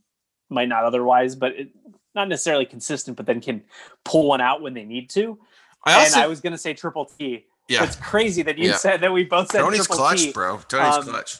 [0.50, 1.70] might not otherwise, but it,
[2.14, 3.62] not necessarily consistent, but then can
[4.04, 5.38] pull one out when they need to.
[5.84, 7.46] I also and I was gonna say triple T.
[7.68, 8.76] yeah It's crazy that you Yeah.
[8.76, 10.32] said that we both said Tony's triple clutch, T.
[10.32, 10.58] bro.
[10.68, 11.38] Tony's Um, clutch.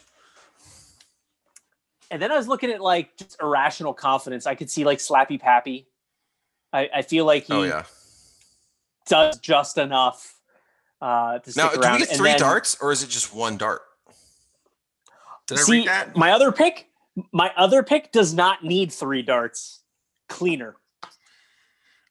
[2.14, 4.46] And then I was looking at like just irrational confidence.
[4.46, 5.88] I could see like Slappy Pappy.
[6.72, 7.82] I, I feel like he Oh yeah.
[9.08, 10.36] does just enough
[11.02, 13.56] uh, to stick Now, do we get three then- darts or is it just one
[13.56, 13.82] dart?
[15.48, 16.16] Did I See, read that?
[16.16, 16.86] my other pick,
[17.32, 19.80] my other pick does not need three darts.
[20.28, 20.76] Cleaner.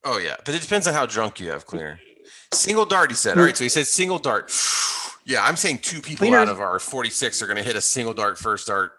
[0.03, 1.65] Oh yeah, but it depends on how drunk you have.
[1.65, 1.97] Cleaner.
[2.53, 3.09] Single dart.
[3.09, 3.37] He said.
[3.37, 4.51] All right, so he said single dart.
[5.25, 7.81] Yeah, I'm saying two people Cleaner- out of our 46 are going to hit a
[7.81, 8.91] single dart first dart,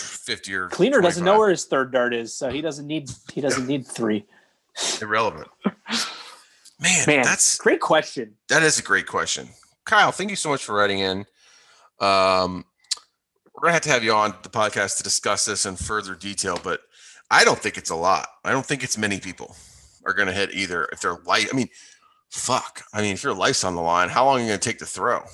[0.00, 3.40] 50 or Cleaner doesn't know where his third dart is, so he doesn't need he
[3.40, 4.24] doesn't need three.
[5.00, 5.48] irrelevant.
[6.80, 8.34] Man, Man, that's great question.
[8.48, 9.48] That is a great question.
[9.84, 11.26] Kyle, thank you so much for writing in.
[12.00, 12.64] Um,
[13.52, 16.58] we're gonna have to have you on the podcast to discuss this in further detail,
[16.62, 16.80] but
[17.30, 18.28] I don't think it's a lot.
[18.44, 19.56] I don't think it's many people
[20.06, 21.48] are gonna hit either if they're light.
[21.52, 21.68] I mean,
[22.30, 22.84] fuck.
[22.92, 24.86] I mean, if your life's on the line, how long are you gonna take to
[24.86, 25.24] throw?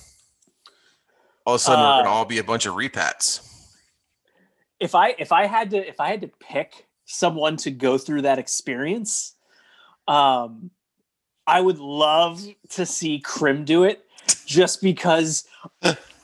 [1.44, 3.40] All of a sudden, we're Uh, gonna all be a bunch of repats.
[4.80, 8.22] If I if I had to if I had to pick someone to go through
[8.22, 9.34] that experience,
[10.08, 10.70] um,
[11.46, 14.04] I would love to see Krim do it,
[14.46, 15.46] just because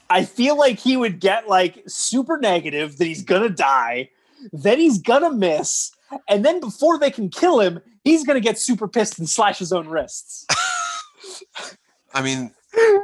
[0.09, 4.11] I feel like he would get like super negative that he's gonna die,
[4.53, 5.93] then he's gonna miss,
[6.29, 9.73] and then before they can kill him, he's gonna get super pissed and slash his
[9.73, 10.47] own wrists.
[12.15, 12.53] I mean,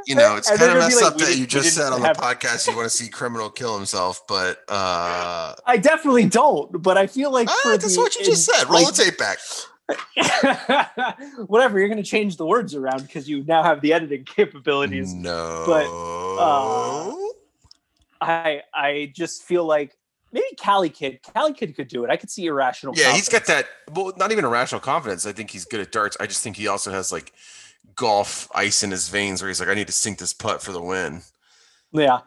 [0.05, 2.07] you know, it's kind of messed like, up "We that you just said on the
[2.07, 6.97] have-" podcast you want to see criminal kill himself, but uh, I definitely don't, but
[6.97, 8.69] I feel like ah, for that's the- what you just in- said.
[8.69, 9.37] Roll like- the tape back.
[11.47, 15.13] whatever you're going to change the words around because you now have the editing capabilities
[15.13, 15.63] No,
[16.39, 17.13] uh,
[18.19, 19.95] i i just feel like
[20.33, 23.45] maybe cali kid cali kid could do it i could see irrational yeah, he's got
[23.45, 23.67] that.
[23.93, 25.25] Well, not even irrational confidence.
[25.25, 26.17] I think he's good at darts.
[26.19, 27.31] I just think he also has like
[27.95, 30.71] golf ice in his veins, where he's like, I need to sink this putt for
[30.71, 31.21] the win.
[31.91, 32.19] yeah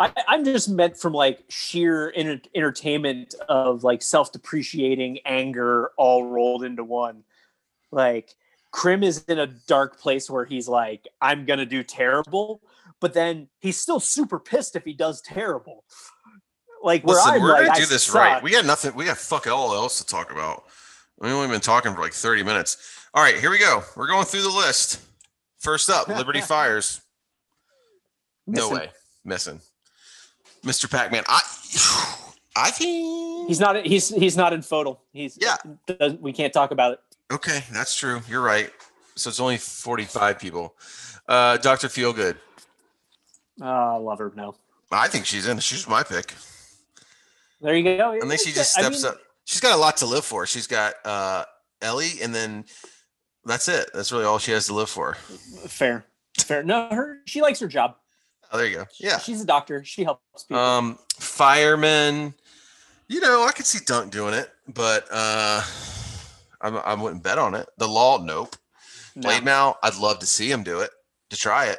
[0.00, 6.64] I, i'm just meant from like sheer enter- entertainment of like self-depreciating anger all rolled
[6.64, 7.22] into one
[7.92, 8.34] like
[8.72, 12.60] Krim is in a dark place where he's like, I'm gonna do terrible,
[13.00, 15.84] but then he's still super pissed if he does terrible.
[16.82, 18.42] Like where Listen, I'm we're like, gonna I do this right.
[18.42, 18.92] We got nothing.
[18.96, 20.64] We got fuck all else to talk about.
[21.20, 23.03] We've only been talking for like thirty minutes.
[23.14, 23.84] All right, here we go.
[23.94, 25.00] We're going through the list.
[25.58, 27.00] First up, Liberty Fires.
[28.44, 28.90] No way,
[29.24, 29.60] missing.
[30.64, 30.90] Mr.
[30.90, 31.22] Pac-Man.
[31.28, 31.40] I,
[32.56, 33.86] I think He's not.
[33.86, 34.98] He's he's not in FODL.
[35.12, 35.56] He's Yeah.
[36.20, 37.00] We can't talk about it.
[37.32, 38.20] Okay, that's true.
[38.28, 38.70] You're right.
[39.14, 40.74] So it's only 45 people.
[41.28, 41.86] Uh, Dr.
[41.86, 42.36] Feelgood.
[43.62, 44.32] I love her.
[44.34, 44.56] No,
[44.90, 45.60] I think she's in.
[45.60, 46.34] She's my pick.
[47.60, 48.10] there you go.
[48.12, 49.18] And then she just I steps mean, up.
[49.44, 50.46] She's got a lot to live for.
[50.46, 51.44] She's got uh,
[51.80, 52.64] Ellie, and then
[53.44, 53.90] that's it.
[53.94, 55.14] That's really all she has to live for.
[55.66, 56.04] Fair,
[56.38, 56.62] fair.
[56.62, 57.18] No, her.
[57.26, 57.96] She likes her job.
[58.52, 58.86] Oh, there you go.
[59.00, 59.18] Yeah.
[59.18, 59.84] she's a doctor.
[59.84, 60.62] She helps people.
[60.62, 62.34] Um, fireman.
[63.08, 65.62] You know, I could see Dunk doing it, but uh,
[66.60, 67.68] I'm, I wouldn't bet on it.
[67.76, 68.56] The law, nope.
[69.14, 69.22] No.
[69.22, 70.90] Blade Mal, I'd love to see him do it,
[71.30, 71.78] to try it.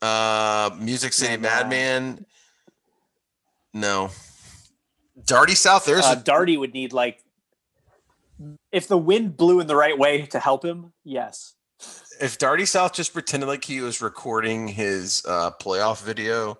[0.00, 1.48] Uh, Music City no.
[1.48, 2.24] Madman,
[3.74, 4.10] no.
[5.20, 7.24] Darty South, there's uh, a, Darty would need like,
[8.72, 10.92] if the wind blew in the right way to help him.
[11.04, 11.54] Yes.
[12.20, 16.58] if Darty South just pretended like he was recording his uh, playoff video,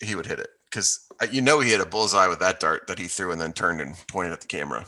[0.00, 2.98] he would hit it because you know he hit a bullseye with that dart that
[2.98, 4.84] he threw and then turned and pointed at the camera.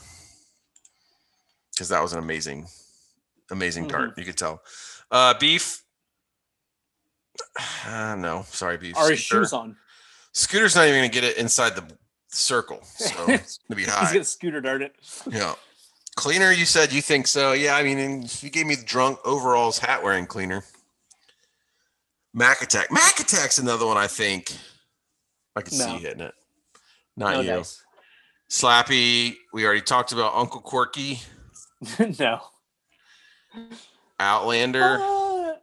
[1.73, 2.67] Because that was an amazing,
[3.51, 4.17] amazing dart.
[4.17, 4.63] You could tell.
[5.11, 5.83] Uh, beef.
[7.87, 8.97] Uh, no, sorry, beef.
[8.97, 9.77] Are his shoes on?
[10.33, 11.85] Scooter's not even going to get it inside the
[12.29, 14.01] circle, so it's going to be high.
[14.01, 14.95] He's gonna scooter dart it.
[15.31, 15.55] Yeah.
[16.17, 17.53] Cleaner, you said you think so.
[17.53, 20.65] Yeah, I mean, you gave me the drunk overalls hat wearing cleaner.
[22.33, 22.91] Mac Attack.
[22.93, 24.53] Mac Attack's another one I think
[25.57, 25.99] I see No.
[25.99, 26.35] hitting it.
[27.17, 27.49] Not no you.
[27.49, 27.83] dice.
[28.51, 31.21] Slappy, we already talked about Uncle Quirky,
[32.19, 32.41] no.
[34.21, 34.99] Outlander.
[35.01, 35.55] Uh,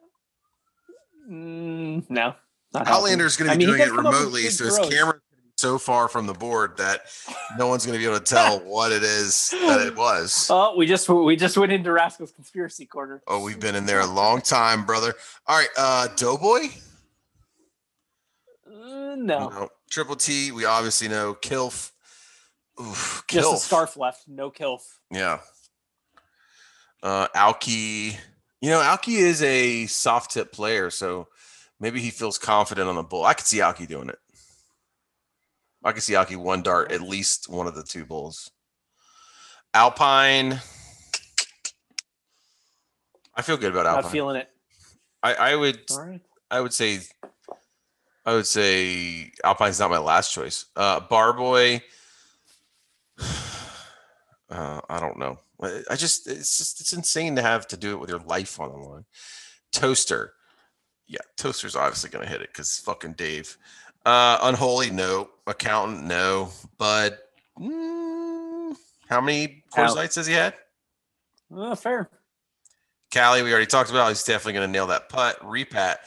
[1.29, 2.35] mm, no.
[2.73, 4.65] Not Outlander's going to I be mean, doing it does come up with remotely, so
[4.65, 4.89] his throws.
[4.89, 5.30] camera's gonna be
[5.61, 7.01] so far from the board that
[7.57, 10.47] no one's going to be able to tell what it is that it was.
[10.49, 13.21] Oh, we just we just went into Rascal's conspiracy corner.
[13.27, 15.13] Oh, we've been in there a long time, brother.
[15.45, 16.67] All right, uh, Doughboy.
[18.67, 19.69] Uh, no, No.
[19.89, 21.35] Triple T, we obviously know.
[21.35, 21.91] Kilf.
[22.79, 23.57] Oof, just a Kilf.
[23.59, 24.23] scarf left.
[24.27, 24.79] No kilf.
[25.11, 25.39] Yeah.
[27.03, 28.17] Uh Alki.
[28.61, 31.27] You know, Alki is a soft tip player, so
[31.79, 33.25] maybe he feels confident on the bull.
[33.25, 34.19] I could see Alki doing it.
[35.83, 38.51] I could see Alki one dart, at least one of the two bulls.
[39.73, 40.59] Alpine.
[43.35, 44.03] I feel good about Alpine.
[44.03, 44.49] Not feeling it.
[45.23, 46.21] I, I would right.
[46.49, 46.99] I would say
[48.25, 50.65] I would say Alpine's not my last choice.
[50.75, 51.81] Uh Barboy.
[54.49, 55.39] Uh, I don't know.
[55.61, 58.59] I I just it's just it's insane to have to do it with your life
[58.59, 59.05] on the line.
[59.71, 60.33] Toaster.
[61.07, 63.57] Yeah, Toaster's obviously gonna hit it because fucking Dave.
[64.05, 65.29] Uh Unholy, no.
[65.51, 66.49] Accountant, no.
[66.77, 67.19] but
[67.59, 68.75] mm,
[69.09, 70.53] how many course Al- lights has he had?
[71.55, 72.09] Uh, fair.
[73.13, 74.07] Callie, we already talked about.
[74.07, 75.39] He's definitely going to nail that putt.
[75.41, 75.97] Repat.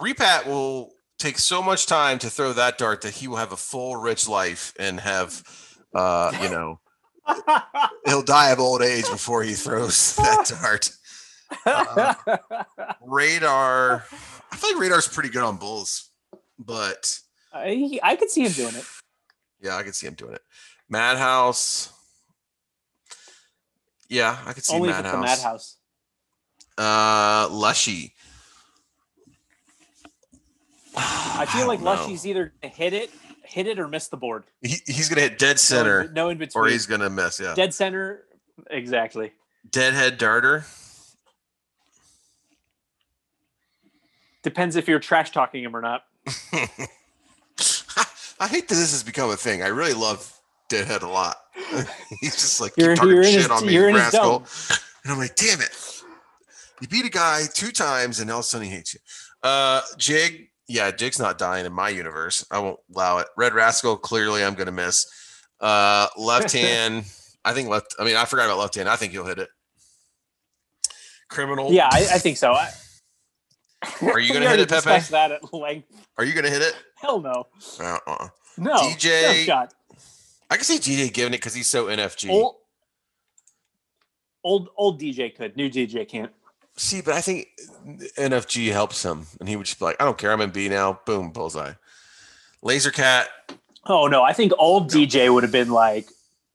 [0.00, 3.56] Repat will take so much time to throw that dart that he will have a
[3.56, 5.42] full, rich life and have,
[5.94, 6.80] uh, you know,
[8.06, 10.90] he'll die of old age before he throws that dart.
[11.66, 12.14] Uh,
[13.02, 14.04] Radar.
[14.50, 16.10] I feel like Radar's pretty good on bulls,
[16.58, 17.18] but
[17.52, 18.84] I, I could see him doing it.
[19.60, 20.42] yeah, I could see him doing it.
[20.88, 21.92] Madhouse.
[24.08, 25.76] Yeah, I could see Only it's the Madhouse.
[26.78, 27.48] madhouse.
[27.48, 28.14] Uh, Lushy.
[30.96, 31.86] I feel like know.
[31.92, 33.10] Lushy's either gonna hit it,
[33.44, 34.44] hit it, or miss the board.
[34.60, 36.62] He, he's gonna hit dead No center, No in between.
[36.64, 37.40] or he's gonna miss.
[37.40, 38.24] Yeah, dead center.
[38.70, 39.32] Exactly.
[39.70, 40.64] deadhead darter.
[44.42, 46.02] Depends if you're trash talking him or not.
[48.42, 49.62] I hate that this has become a thing.
[49.62, 50.32] I really love
[50.68, 51.36] Deadhead a lot.
[52.20, 54.46] He's just like You're- keep talking you're shit his- on me, rascal.
[55.04, 55.70] And I'm like, damn it.
[56.80, 59.00] You beat a guy two times and all of a sudden he hates you.
[59.42, 62.44] Uh Jig, yeah, Jig's not dying in my universe.
[62.50, 63.26] I won't allow it.
[63.36, 65.06] Red Rascal, clearly I'm gonna miss.
[65.60, 67.04] Uh left hand.
[67.44, 67.94] I think left.
[68.00, 68.88] I mean, I forgot about left hand.
[68.88, 69.48] I think he'll hit it.
[71.28, 71.72] Criminal.
[71.72, 72.52] Yeah, I, I think so.
[72.52, 72.70] I,
[74.02, 75.00] Are you gonna hit it, Pepe?
[75.10, 75.88] That at length.
[76.18, 76.74] Are you gonna hit it?
[76.96, 77.46] Hell no.
[77.80, 78.28] Uh, uh-uh.
[78.58, 78.76] No.
[78.76, 79.74] DJ No shot.
[80.50, 82.28] I can see DJ giving it because he's so NFG.
[82.30, 82.56] Old,
[84.44, 85.56] old old DJ could.
[85.56, 86.30] New DJ can't.
[86.76, 87.48] See, but I think
[88.18, 90.68] NFG helps him, and he would just be like, "I don't care, I'm in B
[90.68, 91.72] now." Boom, bullseye.
[92.62, 93.28] Laser Cat.
[93.86, 96.08] Oh no, I think old DJ would have been like,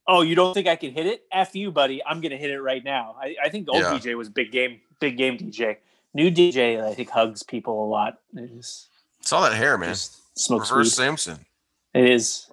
[0.08, 1.24] "Oh, you don't think I can hit it?
[1.32, 2.04] F you, buddy.
[2.06, 3.92] I'm gonna hit it right now." I, I think old Yeah.
[3.98, 5.78] DJ was big game, big game DJ.
[6.18, 8.16] New DJ, I think hugs people a lot.
[8.36, 8.88] It just,
[9.22, 9.94] Saw that hair, man.
[10.36, 11.04] smokes Reverse weed.
[11.04, 11.46] Samson.
[11.94, 12.48] It is.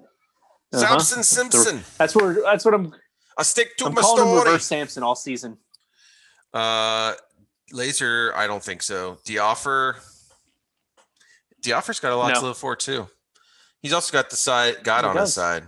[0.72, 0.98] Uh-huh.
[0.98, 1.82] Samson Simpson.
[1.96, 2.34] That's where.
[2.42, 2.94] That's what I'm.
[3.38, 4.44] I stick to I'm my calling him story.
[4.44, 5.56] reverse Samson all season.
[6.52, 7.14] Uh,
[7.72, 8.32] Laser.
[8.36, 9.16] I don't think so.
[9.24, 9.96] The Author.
[11.62, 12.40] The Author's got a lot No.
[12.40, 13.08] to live for too.
[13.80, 15.64] He's also got the side God He on his side.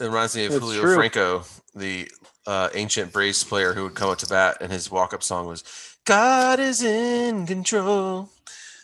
[0.00, 0.94] It reminds me of It's Julio true.
[0.94, 1.44] Franco,
[1.74, 2.08] the
[2.46, 5.62] uh, ancient Braves player who would come up to bat, and his walk-up song was
[6.04, 8.30] "God is in control."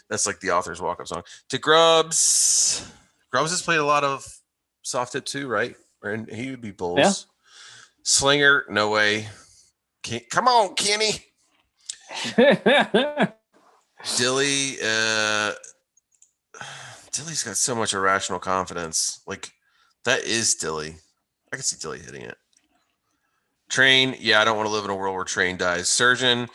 [0.09, 1.23] That's like the author's walk-up song.
[1.51, 2.91] To Grubbs,
[3.31, 4.27] Grubbs has played a lot of
[4.83, 5.77] soft hit too, right?
[6.03, 6.99] And he would be Bulls.
[6.99, 7.13] Yeah.
[8.05, 9.29] Slinger, no way.
[10.03, 11.25] Ken- come on, Kenny.
[14.17, 15.53] Dilly, uh,
[17.13, 19.21] Dilly's got so much irrational confidence.
[19.27, 19.51] Like
[20.05, 20.97] that is Dilly.
[21.53, 22.37] I can see Dilly hitting it.
[23.69, 25.89] Train, yeah, I don't want to live in a world where Train dies.
[25.89, 26.49] Surgeon,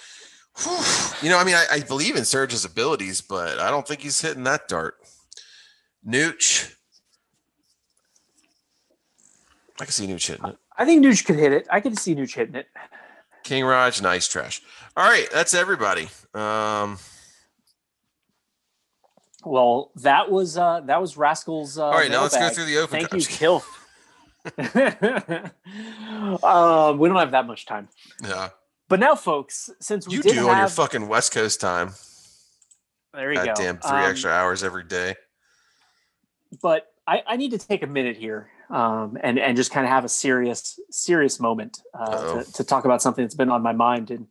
[1.22, 4.22] you know, I mean, I, I believe in Serge's abilities, but I don't think he's
[4.22, 4.96] hitting that dart.
[6.08, 6.74] Nooch,
[9.80, 10.58] I can see Nooch hitting it.
[10.78, 11.68] I think Nooch could hit it.
[11.72, 12.68] I can see Nooch hitting it.
[13.44, 14.62] King Raj, nice trash.
[14.96, 16.10] All right, that's everybody.
[16.34, 16.98] Um,
[19.46, 21.78] Well, that was uh that was Rascal's.
[21.78, 23.06] Uh, all right, now let's go through the open.
[23.06, 23.64] Thank you, Kill.
[26.44, 27.88] um, we don't have that much time.
[28.24, 28.50] Yeah.
[28.90, 31.94] But now, folks, since we You do have, on your fucking West Coast time.
[33.14, 33.54] there you go.
[33.56, 35.16] Damn, three Um, extra hours every day.
[36.62, 39.92] But I, I need to take a minute here um, and and just kind of
[39.92, 43.74] have a serious serious moment uh, to, to talk about something that's been on my
[43.74, 44.12] mind.
[44.12, 44.28] And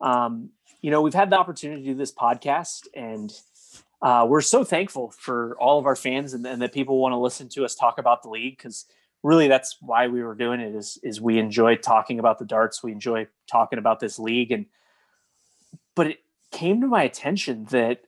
[0.00, 0.50] um,
[0.82, 3.32] you know, we've had the opportunity to do this podcast, and
[4.02, 7.18] uh, we're so thankful for all of our fans and, and that people want to
[7.18, 8.84] listen to us talk about the league because
[9.24, 12.82] really that's why we were doing it is is we enjoy talking about the darts.
[12.82, 14.52] We enjoy talking about this league.
[14.52, 14.66] And
[15.96, 16.18] but it
[16.52, 18.02] came to my attention that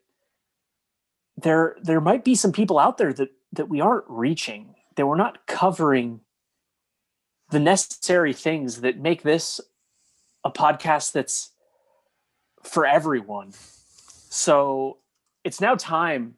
[1.36, 5.16] there there might be some people out there that that we aren't reaching that we're
[5.16, 6.20] not covering
[7.50, 9.60] the necessary things that make this
[10.44, 11.50] a podcast that's
[12.62, 13.52] for everyone.
[14.28, 14.98] So
[15.44, 16.34] it's now time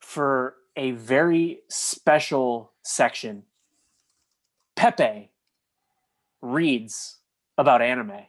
[0.00, 3.44] for a very special section
[4.82, 5.30] pepe
[6.40, 7.20] reads
[7.56, 8.26] about anime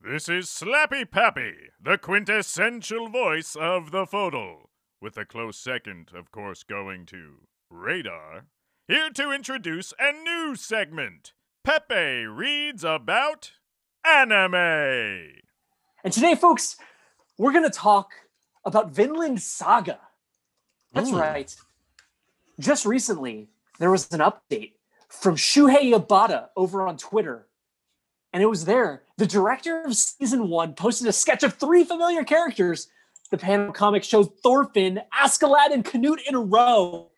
[0.00, 4.62] This is Slappy Pappy, the quintessential voice of the FODL,
[5.00, 8.46] with a close second, of course, going to Radar.
[8.88, 11.32] Here to introduce a new segment
[11.62, 13.52] Pepe reads about
[14.04, 14.54] anime.
[16.02, 16.76] And today, folks,
[17.38, 18.10] we're going to talk
[18.64, 20.00] about Vinland Saga.
[20.92, 21.20] That's Ooh.
[21.20, 21.54] right.
[22.58, 24.72] Just recently, there was an update
[25.08, 27.48] from Shuhei Yabuta over on Twitter.
[28.32, 29.02] And it was there.
[29.16, 32.88] The director of season one posted a sketch of three familiar characters.
[33.30, 37.10] The panel comic shows Thorfinn, Askeladd, and Canute in a row.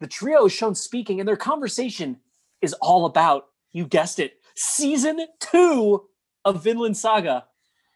[0.00, 2.18] The trio is shown speaking, and their conversation
[2.62, 6.08] is all about, you guessed it, season two
[6.44, 7.44] of Vinland Saga.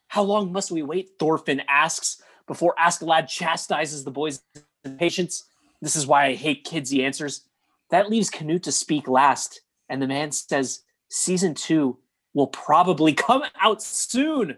[0.08, 1.12] How long must we wait?
[1.18, 4.42] Thorfinn asks before Askeladd chastises the boy's
[4.84, 5.44] impatience.
[5.80, 7.46] This is why I hate kids, he answers.
[7.92, 10.80] That leaves Canute to speak last, and the man says,
[11.10, 11.98] Season two
[12.32, 14.56] will probably come out soon.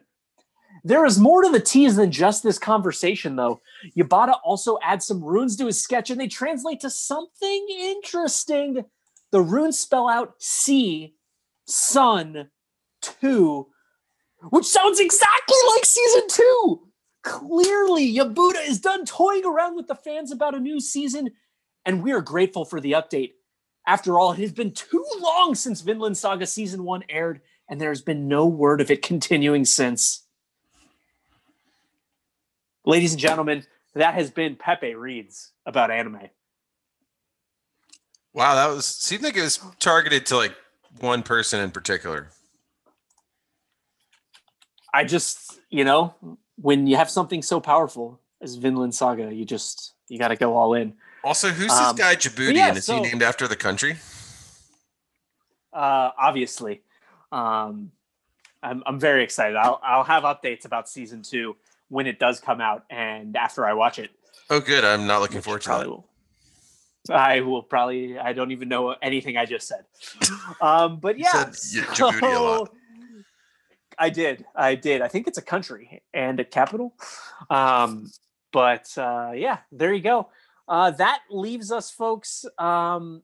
[0.85, 3.61] There is more to the tease than just this conversation, though.
[3.97, 8.85] Yabuta also adds some runes to his sketch, and they translate to something interesting.
[9.33, 11.15] The runes spell out sea,
[11.67, 12.51] sun,
[13.03, 13.67] two,
[14.51, 16.89] which sounds exactly like season two.
[17.25, 21.31] Clearly, Yabuta is done toying around with the fans about a new season,
[21.85, 23.33] and we are grateful for the update.
[23.87, 27.91] After all, it has been too long since Vinland Saga season one aired, and there
[27.91, 30.23] has been no word of it continuing since.
[32.87, 33.65] Ladies and gentlemen,
[33.95, 36.29] that has been Pepe Reads about anime.
[38.33, 40.55] Wow, that was seemed like it was targeted to like
[41.01, 42.29] one person in particular.
[44.93, 46.15] I just, you know,
[46.57, 50.57] when you have something so powerful as Vinland Saga, you just you got to go
[50.57, 50.95] all in.
[51.25, 53.97] Also, who's Um, this guy Djibouti, yeah, and is so- he named after the country?
[55.73, 56.83] Uh, obviously,
[57.33, 57.91] um,
[58.63, 59.57] I'm I'm very excited.
[59.57, 61.57] I'll I'll have updates about season two
[61.89, 64.11] when it does come out and after I watch it.
[64.51, 64.85] Oh, good.
[64.85, 65.91] I'm not looking forward to probably that.
[65.91, 66.07] will.
[67.11, 68.19] I will probably.
[68.19, 69.85] I don't even know anything I just said.
[70.61, 72.69] Um, but yeah, said y- Djibouti a lot.
[72.69, 72.75] so-
[73.99, 74.45] I did.
[74.57, 75.03] I did.
[75.03, 76.95] I think it's a country and a capital.
[77.49, 78.11] Um,
[78.53, 80.29] but uh, yeah, there you go.
[80.67, 82.47] Uh, that leaves us, folks.
[82.59, 83.23] Um,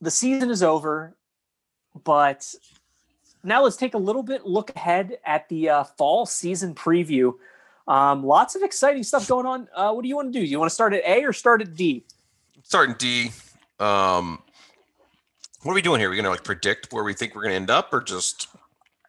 [0.00, 1.16] the season is over,
[2.02, 2.54] but
[3.42, 7.34] now let's take a little bit look ahead at the uh, fall season preview.
[7.86, 9.68] Um, lots of exciting stuff going on.
[9.74, 10.44] Uh, what do you want to do?
[10.44, 12.04] Do you want to start at A or start at D?
[12.62, 13.30] Starting D.
[13.78, 14.42] Um,
[15.62, 16.08] what are we doing here?
[16.08, 18.48] Are We're gonna like predict where we think we're gonna end up, or just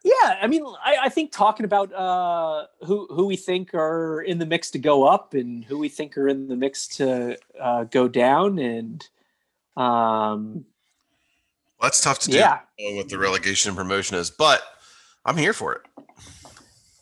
[0.06, 4.38] Yeah, I mean, I, I think talking about uh, who who we think are in
[4.38, 7.84] the mix to go up and who we think are in the mix to uh,
[7.84, 9.04] go down, and
[9.76, 10.64] um,
[11.80, 12.38] well, that's tough to do.
[12.38, 14.62] yeah, I don't know what the relegation and promotion is, but
[15.24, 15.82] I'm here for it.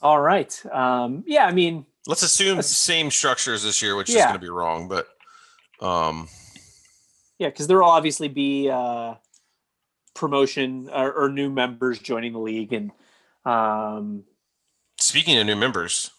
[0.00, 1.44] all right, um, yeah.
[1.44, 5.09] I mean, Let's assume same structures this year, which is gonna be wrong, but
[5.86, 6.26] um,
[7.38, 9.16] yeah, because there will obviously be uh,
[10.14, 12.92] promotion or, or new members joining the league, and
[13.44, 14.24] um,
[14.98, 16.10] Speaking of new members,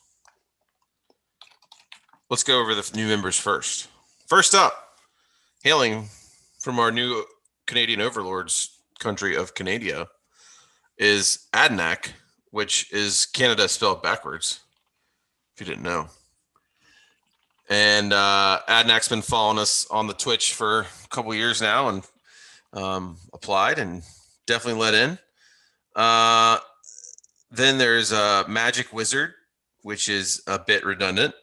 [2.30, 3.88] let's go over the new members first.
[4.28, 5.00] First up,
[5.64, 6.10] hailing
[6.60, 7.24] from our new
[7.66, 10.08] Canadian overlords country of Canada,
[10.98, 12.12] is Adanac,
[12.52, 14.60] which is Canada spelled backwards.
[15.56, 16.08] If you didn't know.
[17.70, 22.06] And uh, Adanac's been following us on the Twitch for a couple years now and
[22.76, 24.04] um, applied and
[24.46, 25.18] definitely let in.
[25.96, 26.60] Uh,
[27.52, 29.34] then there's a magic wizard,
[29.82, 31.34] which is a bit redundant.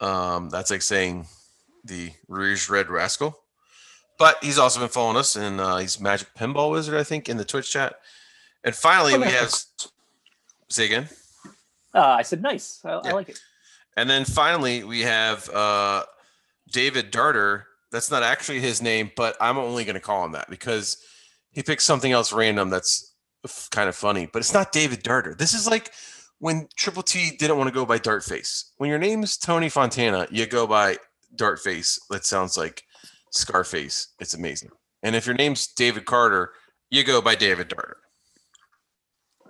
[0.00, 1.26] Um, that's like saying
[1.84, 3.38] the Rouge Red Rascal.
[4.18, 7.38] But he's also been following us, and uh, he's Magic Pinball Wizard, I think, in
[7.38, 7.96] the Twitch chat.
[8.62, 9.52] And finally, we have
[10.68, 11.08] say again.
[11.94, 12.80] uh, I said nice.
[12.84, 13.40] I, I like it.
[13.96, 16.04] And then finally, we have uh,
[16.70, 17.66] David Darter.
[17.92, 20.96] That's not actually his name, but I'm only going to call him that because
[21.50, 23.14] he picks something else random that's
[23.44, 24.28] f- kind of funny.
[24.32, 25.34] But it's not David Darter.
[25.34, 25.92] This is like
[26.38, 28.72] when Triple T didn't want to go by Dartface.
[28.78, 30.96] When your name's Tony Fontana, you go by
[31.36, 32.00] Dartface.
[32.10, 32.82] That sounds like
[33.30, 34.08] Scarface.
[34.18, 34.70] It's amazing.
[35.02, 36.52] And if your name's David Carter,
[36.90, 37.98] you go by David Darter.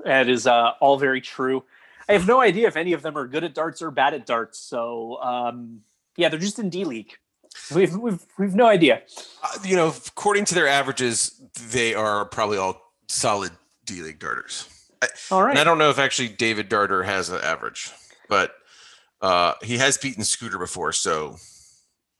[0.04, 1.64] That is uh, all very true.
[2.08, 4.26] I have no idea if any of them are good at darts or bad at
[4.26, 4.58] darts.
[4.58, 5.80] So um,
[6.16, 7.14] yeah, they're just in D League.
[7.74, 9.02] We've we've we've no idea.
[9.42, 11.40] Uh, you know, according to their averages,
[11.70, 13.52] they are probably all solid
[13.84, 14.68] D League darters.
[15.30, 17.90] All And I don't know if actually David Darter has an average,
[18.28, 18.54] but
[19.20, 21.36] uh, he has beaten Scooter before, so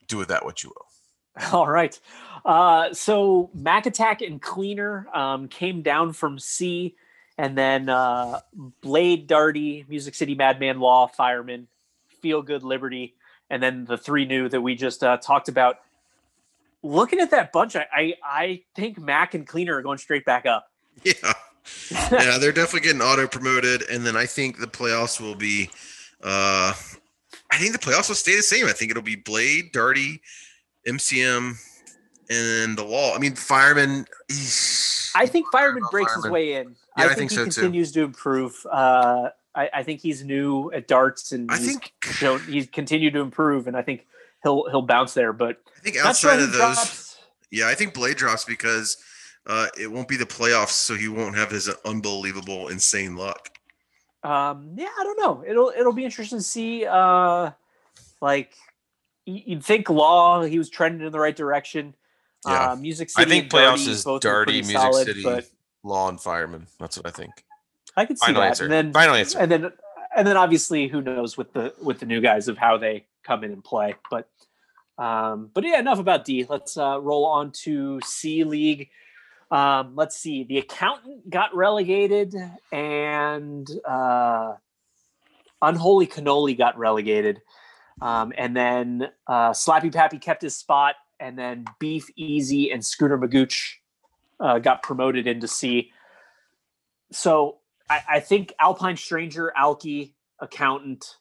[0.08, 1.52] do with that what you will.
[1.52, 1.98] All right.
[2.44, 6.96] Uh, so Mac Attack and Cleaner um, came down from C,
[7.38, 8.40] and then uh,
[8.80, 11.68] Blade Darty, Music City Madman Law, Fireman,
[12.20, 13.14] Feel Good Liberty,
[13.52, 15.76] and then the three new that we just uh, talked about.
[16.82, 20.46] Looking at that bunch, I, I I think Mac and Cleaner are going straight back
[20.46, 20.66] up.
[21.04, 21.32] Yeah,
[22.10, 25.70] yeah, they're definitely getting auto promoted, and then I think the playoffs will be.
[26.20, 26.74] Uh,
[27.52, 28.66] I think the playoffs will stay the same.
[28.66, 30.18] I think it'll be Blade, Darty,
[30.88, 31.54] MCM,
[32.28, 33.14] and the Law.
[33.14, 34.06] I mean, Fireman.
[35.14, 36.74] I think Fireman breaks his way in.
[36.98, 37.50] Yeah, I I think think, he so, too.
[37.52, 38.66] continues to improve.
[38.70, 41.92] Uh, I, I think he's new at darts, and I he's think.
[42.02, 44.06] shown he's continued to improve, and I think
[44.42, 45.32] he'll he'll bounce there.
[45.32, 46.74] But I think outside of those.
[46.74, 47.18] drops.
[47.50, 48.96] Yeah, I think Blade drops because
[49.46, 53.50] uh, it won't be the playoffs, so he won't have his unbelievable, insane luck.
[54.24, 55.44] Um, yeah, I don't know.
[55.46, 56.86] It'll it'll be interesting to see.
[56.86, 57.50] Uh,
[58.20, 58.54] like
[59.26, 61.94] you'd think Law he was trending in the right direction.
[62.46, 62.72] Yeah.
[62.72, 65.48] Uh, Music I think playoffs Darty is both were Music solid, City, but
[65.84, 66.66] Law, and Fireman.
[66.80, 67.32] That's what I think.
[67.96, 68.48] I could see Final that.
[68.48, 68.64] answer.
[68.64, 69.38] And then Final answer.
[69.38, 69.72] and then
[70.16, 73.44] and then obviously who knows with the with the new guys of how they come
[73.44, 73.94] in and play.
[74.10, 74.28] But
[74.98, 76.46] um but yeah enough about d.
[76.48, 78.88] Let's uh roll on to c league.
[79.50, 80.44] Um let's see.
[80.44, 82.34] The accountant got relegated
[82.72, 84.54] and uh
[85.60, 87.40] unholy cannoli got relegated.
[88.00, 90.96] Um and then uh slappy pappy kept his spot.
[91.20, 93.74] And then beef easy and scooter magooch
[94.40, 95.92] uh, got promoted into c.
[97.12, 97.58] So
[97.90, 101.16] I, I think Alpine Stranger, Alki, Accountant,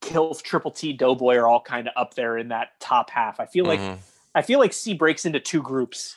[0.00, 3.40] Kilf, Triple T, Doughboy are all kind of up there in that top half.
[3.40, 3.98] I feel like Mhm.
[4.34, 6.14] I feel like C breaks into two groups.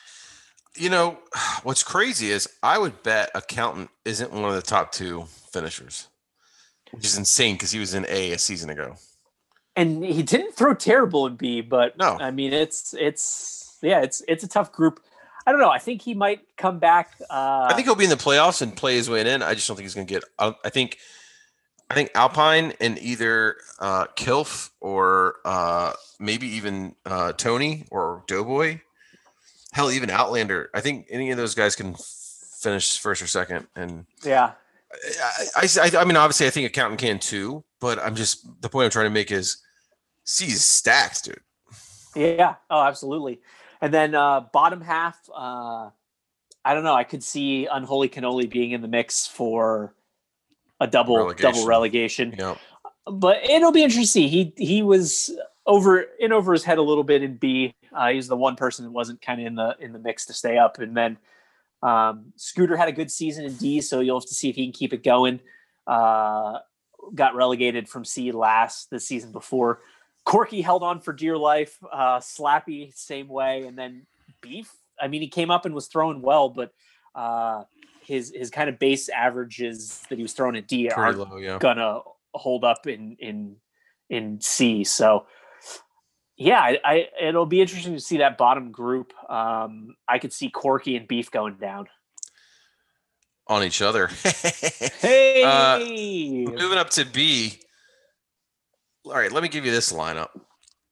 [0.76, 1.18] You know,
[1.62, 6.08] what's crazy is I would bet Accountant isn't one of the top two finishers,
[6.90, 8.96] which is insane because he was in A a season ago.
[9.76, 12.18] And he didn't throw terrible in B, but No.
[12.20, 15.00] I mean it's it's yeah, it's it's a tough group.
[15.48, 15.70] I don't know.
[15.70, 17.14] I think he might come back.
[17.30, 19.42] Uh, I think he'll be in the playoffs and play his way in.
[19.42, 20.22] I just don't think he's going to get.
[20.38, 20.98] I I think,
[21.88, 28.80] I think Alpine and either uh, Kilf or uh, maybe even uh, Tony or Doughboy.
[29.72, 30.68] Hell, even Outlander.
[30.74, 31.94] I think any of those guys can
[32.60, 33.68] finish first or second.
[33.74, 34.52] And yeah,
[35.56, 37.64] I, I, I- mean, obviously, I think Accountant can too.
[37.80, 39.62] But I'm just the point I'm trying to make is,
[40.24, 41.40] C is stacked, dude.
[42.14, 42.56] Yeah.
[42.68, 43.40] Oh, absolutely.
[43.80, 45.90] And then uh, bottom half, uh,
[46.64, 46.94] I don't know.
[46.94, 49.94] I could see Unholy Cannoli being in the mix for
[50.80, 51.52] a double Relegation.
[51.52, 52.34] double relegation.
[52.38, 52.58] Know,
[53.06, 54.28] But it'll be interesting.
[54.28, 55.30] He he was
[55.66, 57.74] over in over his head a little bit in B.
[57.92, 60.32] Uh, he's the one person that wasn't kind of in the in the mix to
[60.32, 60.78] stay up.
[60.78, 61.18] And then
[61.82, 64.66] um, Scooter had a good season in D, so you'll have to see if he
[64.66, 65.40] can keep it going.
[65.86, 66.58] Uh,
[67.14, 69.80] got relegated from C last the season before.
[70.28, 71.78] Corky held on for dear life.
[71.90, 74.06] Uh, Slappy same way, and then
[74.42, 74.70] Beef.
[75.00, 76.74] I mean, he came up and was throwing well, but
[77.14, 77.64] uh,
[78.04, 81.42] his his kind of base averages that he was throwing at D aren't.
[81.42, 81.56] Yeah.
[81.58, 82.00] gonna
[82.34, 83.56] hold up in in
[84.10, 84.84] in C.
[84.84, 85.24] So
[86.36, 89.14] yeah, I, I it'll be interesting to see that bottom group.
[89.30, 91.88] Um, I could see Corky and Beef going down.
[93.46, 94.10] On each other.
[95.00, 97.60] Hey, Uh, Moving up to B.
[99.08, 100.28] All right, let me give you this lineup.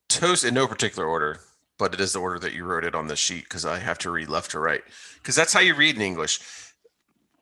[0.08, 1.40] Toast in no particular order,
[1.78, 3.98] but it is the order that you wrote it on the sheet because I have
[3.98, 4.82] to read left to right
[5.16, 6.40] because that's how you read in English.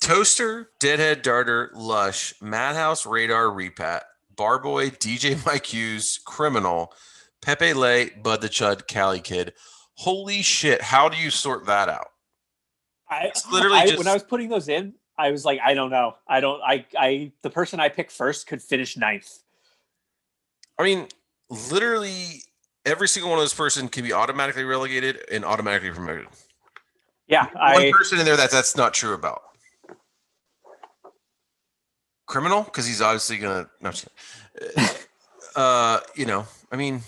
[0.01, 4.03] Toaster, Deadhead, Darter, Lush, Madhouse, Radar, Repat,
[4.35, 6.93] Barboy, DJ Mike Hughes, Criminal,
[7.41, 9.53] Pepe Lay, Bud the Chud, Cali Kid.
[9.99, 10.83] Holy shit!
[10.83, 12.09] How do you sort that out?
[13.09, 15.75] I, it's literally I- just- when I was putting those in, I was like, I
[15.75, 16.17] don't know.
[16.27, 16.61] I don't.
[16.63, 19.31] I I the person I picked first could finish ninth.
[20.79, 21.09] I mean,
[21.49, 22.43] literally
[22.85, 26.27] every single one of those person can be automatically relegated and automatically promoted.
[27.27, 29.43] Yeah, I One person in there that that's not true about.
[32.27, 33.69] Criminal, because he's obviously gonna.
[33.81, 34.89] No, kidding.
[35.57, 37.03] uh, you know, I mean,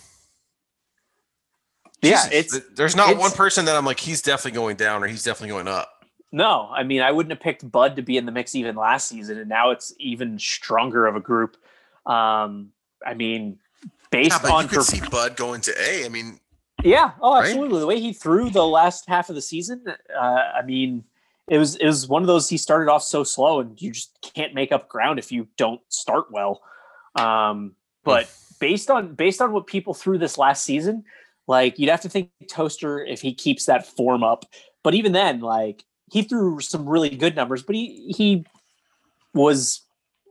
[2.02, 2.28] yeah.
[2.28, 5.24] Jesus, It's there's not one person that I'm like he's definitely going down or he's
[5.24, 5.90] definitely going up.
[6.32, 9.08] No, I mean, I wouldn't have picked Bud to be in the mix even last
[9.08, 11.56] season, and now it's even stronger of a group.
[12.04, 12.72] Um,
[13.04, 13.58] I mean,
[14.10, 16.04] based Yeah, on you could per- see Bud going to A.
[16.04, 16.40] I mean,
[16.82, 17.46] yeah, oh, right?
[17.46, 17.80] absolutely.
[17.80, 19.84] The way he threw the last half of the season,
[20.14, 21.04] uh, I mean,
[21.48, 22.48] it was it was one of those.
[22.48, 25.80] He started off so slow, and you just can't make up ground if you don't
[25.88, 26.60] start well.
[27.14, 27.74] Um,
[28.04, 28.30] but
[28.60, 31.04] based on based on what people threw this last season,
[31.46, 34.44] like you'd have to think Toaster if he keeps that form up.
[34.82, 38.44] But even then, like he threw some really good numbers, but he he
[39.34, 39.82] was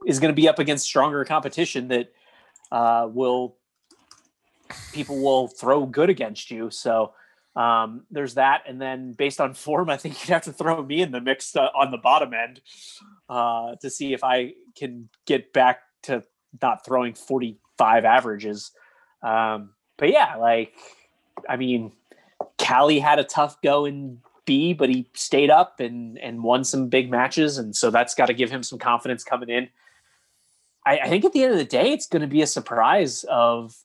[0.05, 2.11] is going to be up against stronger competition that
[2.71, 3.57] uh, will
[4.91, 6.69] people will throw good against you.
[6.69, 7.13] So
[7.55, 11.01] um, there's that, and then based on form, I think you'd have to throw me
[11.01, 12.61] in the mix uh, on the bottom end
[13.29, 16.23] uh, to see if I can get back to
[16.61, 18.71] not throwing 45 averages.
[19.21, 20.73] Um, but yeah, like
[21.47, 21.91] I mean,
[22.57, 26.89] Cali had a tough go in B, but he stayed up and and won some
[26.89, 29.69] big matches, and so that's got to give him some confidence coming in.
[30.85, 33.25] I, I think at the end of the day, it's going to be a surprise
[33.29, 33.75] of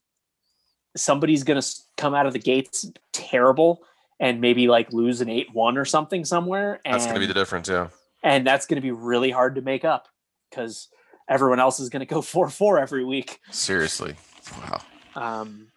[0.96, 3.82] somebody's going to come out of the gates terrible
[4.18, 6.80] and maybe like lose an eight one or something somewhere.
[6.84, 7.68] And, that's going to be the difference.
[7.68, 7.88] Yeah.
[8.22, 10.08] and that's going to be really hard to make up
[10.50, 10.88] because
[11.28, 13.40] everyone else is going to go four four every week.
[13.50, 14.14] Seriously.
[14.58, 14.80] Wow.
[15.14, 15.68] Um,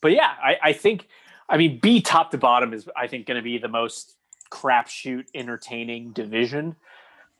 [0.00, 1.08] but yeah, I, I think,
[1.48, 4.16] I mean, B top to bottom is, I think, going to be the most
[4.50, 6.76] crapshoot entertaining division.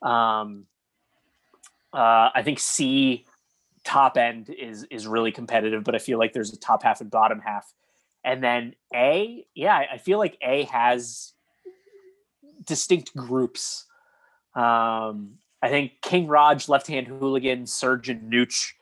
[0.03, 0.67] Um,
[1.95, 3.25] uh, I think C
[3.85, 7.11] top end is is really competitive, but I feel like there's a top half and
[7.11, 7.73] bottom half,
[8.25, 11.33] and then A, yeah, I- feel like A has
[12.67, 13.87] distinct groups.
[14.55, 18.73] Um, I think King Raj, Left Hand Hooligan, Surgeon Nooch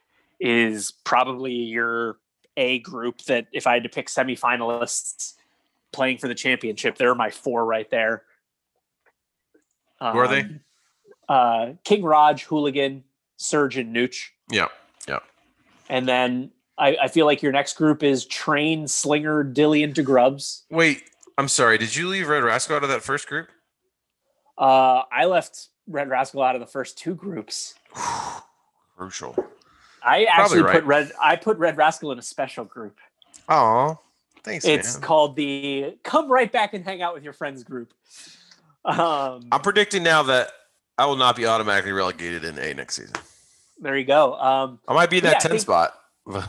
[0.40, 2.18] is probably your
[2.56, 5.34] A group that if I had to pick semifinalists
[5.92, 8.24] playing for the championship, they're my four right there.
[10.00, 10.42] Who are they?
[11.32, 13.04] Uh, King Raj, Hooligan,
[13.38, 14.26] Surgeon Nooch.
[14.50, 14.68] Yeah.
[15.08, 15.20] Yeah.
[15.88, 20.64] And then I, I feel like your next group is Train, Slinger, Dillian to Grubs.
[20.70, 21.04] Wait,
[21.38, 21.78] I'm sorry.
[21.78, 23.48] Did you leave Red Rascal out of that first group?
[24.58, 27.76] Uh, I left Red Rascal out of the first two groups.
[28.98, 29.34] Crucial.
[30.04, 30.74] I actually right.
[30.74, 32.98] put Red I put Red Rascal in a special group.
[33.48, 33.98] Oh,
[34.44, 35.02] Thanks, It's man.
[35.02, 37.94] called the "Come Right Back and Hang Out with Your Friends" group.
[38.84, 40.50] Um, I'm predicting now that
[40.98, 43.16] I will not be automatically relegated in A next season.
[43.80, 44.34] there you go.
[44.34, 45.94] Um, I might be in that Yeah, 10 think- spot,
[46.26, 46.48] but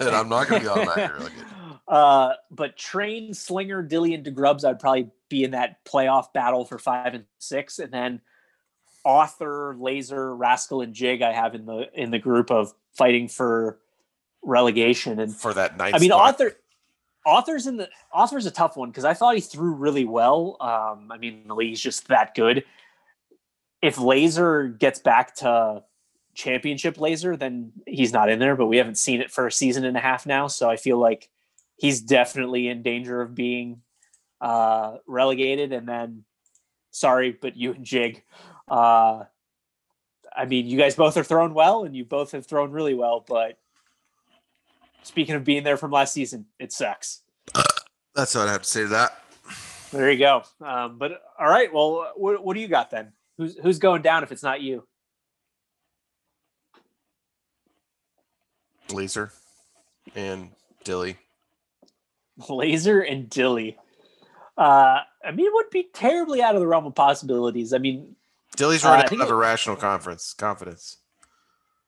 [0.00, 1.44] I'm not going to be automatically relegated.
[1.88, 6.78] Uh, but Train, Slinger, Dilly, and DeGrubs, I'd probably be in that playoff battle for
[6.78, 8.20] five and six, and then
[9.04, 13.80] Author, Laser, Rascal, and Jig I have in the in the group of fighting for
[14.42, 15.18] relegation.
[15.18, 16.34] And For that ninth I mean, spot.
[16.34, 16.52] Author,
[17.26, 20.58] Author's in the Author's a tough one because I thought he threw really well.
[20.60, 22.62] Um, I mean, the league's just that good.
[23.82, 25.84] If Laser gets back to
[26.34, 28.56] championship Laser, then he's not in there.
[28.56, 30.98] But we haven't seen it for a season and a half now, so I feel
[30.98, 31.28] like
[31.76, 33.80] he's definitely in danger of being
[34.40, 35.72] uh, relegated.
[35.72, 36.24] And then,
[36.90, 38.22] sorry, but you and Jig,
[38.68, 39.24] uh,
[40.36, 43.24] I mean, you guys both are thrown well, and you both have thrown really well.
[43.26, 43.58] But
[45.02, 47.22] speaking of being there from last season, it sucks.
[48.14, 49.24] That's what I have to say to that.
[49.90, 50.42] There you go.
[50.60, 53.12] Um, but all right, well, what, what do you got then?
[53.40, 54.86] Who's who's going down if it's not you?
[58.92, 59.32] Laser
[60.14, 60.50] and
[60.84, 61.16] Dilly.
[62.50, 63.78] Laser and Dilly.
[64.58, 67.72] Uh, I mean, it would be terribly out of the realm of possibilities.
[67.72, 68.14] I mean,
[68.58, 70.98] Dilly's Uh, running think out of irrational conference confidence.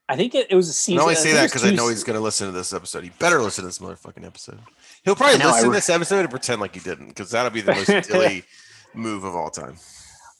[0.08, 1.00] I think it, it was a I season.
[1.02, 3.04] only say that because I know he's going to listen to this episode.
[3.04, 4.58] He better listen to this motherfucking episode.
[5.04, 7.60] He'll probably know, listen to this episode and pretend like he didn't because that'll be
[7.60, 8.44] the most Dilly
[8.94, 9.76] move of all time.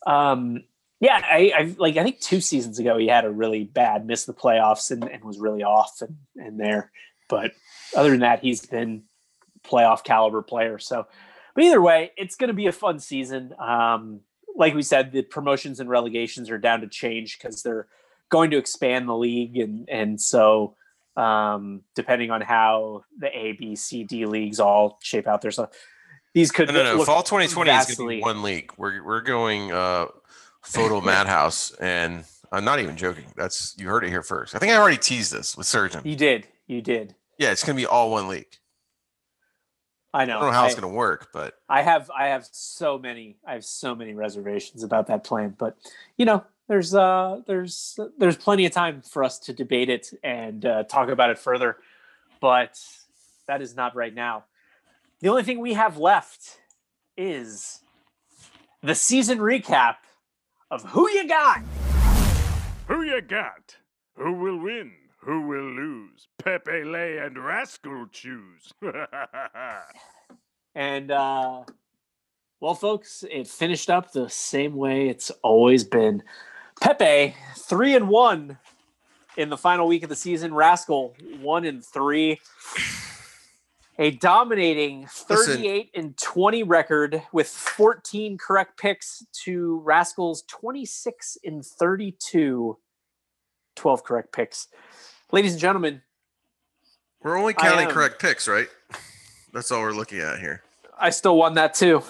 [0.06, 0.64] Um,
[1.02, 1.96] yeah, I, I like.
[1.96, 5.24] I think two seasons ago he had a really bad miss the playoffs and, and
[5.24, 6.92] was really off and, and there.
[7.28, 7.50] But
[7.96, 9.02] other than that, he's been
[9.64, 10.78] playoff caliber player.
[10.78, 11.08] So,
[11.56, 13.52] but either way, it's going to be a fun season.
[13.58, 14.20] Um,
[14.54, 17.88] like we said, the promotions and relegations are down to change because they're
[18.28, 20.76] going to expand the league, and and so
[21.16, 25.68] um, depending on how the A, B, C, D leagues all shape out, there's a
[26.32, 27.04] these could No, no, no.
[27.04, 28.72] Fall 2020 is going to be one league.
[28.76, 30.06] We're we're going uh,
[30.64, 33.26] FODL madhouse, and I'm not even joking.
[33.36, 34.54] That's you heard it here first.
[34.54, 36.02] I think I already teased this with Surgeon.
[36.04, 37.14] You did, you did.
[37.38, 38.58] Yeah, it's going to be all one league.
[40.14, 40.36] I know.
[40.36, 42.98] I don't know how I, it's going to work, but I have I have so
[42.98, 45.76] many I have so many reservations about that plan, but
[46.18, 50.66] you know, there's uh there's there's plenty of time for us to debate it and
[50.66, 51.78] uh, talk about it further,
[52.40, 52.78] but
[53.46, 54.44] that is not right now.
[55.20, 56.58] The only thing we have left
[57.16, 57.80] is
[58.82, 59.96] the season recap
[60.72, 61.60] of who you got.
[62.88, 63.76] Who you got?
[64.16, 64.92] Who will win?
[65.18, 66.28] Who will lose?
[66.42, 68.72] Pepe Lay and Rascal choose.
[70.74, 71.64] And uh
[72.60, 76.22] well folks, it finished up the same way it's always been.
[76.80, 78.56] Pepe, three and one
[79.36, 80.54] in the final week of the season.
[80.54, 82.40] Rascal, one and three.
[83.98, 85.56] A dominating Listen.
[85.56, 92.78] 38 and 20 record with 14 correct picks to Rascal's 26 and 32,
[93.76, 94.68] 12 correct picks.
[95.30, 96.00] Ladies and gentlemen,
[97.22, 98.68] we're only counting correct picks, right?
[99.52, 100.62] That's all we're looking at here.
[100.98, 102.02] I still won that too.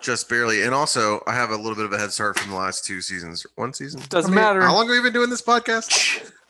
[0.00, 0.62] Just barely.
[0.62, 3.00] And also, I have a little bit of a head start from the last two
[3.00, 3.46] seasons.
[3.56, 4.00] One season?
[4.08, 4.60] Doesn't How many- matter.
[4.62, 5.88] How long have we been doing this podcast?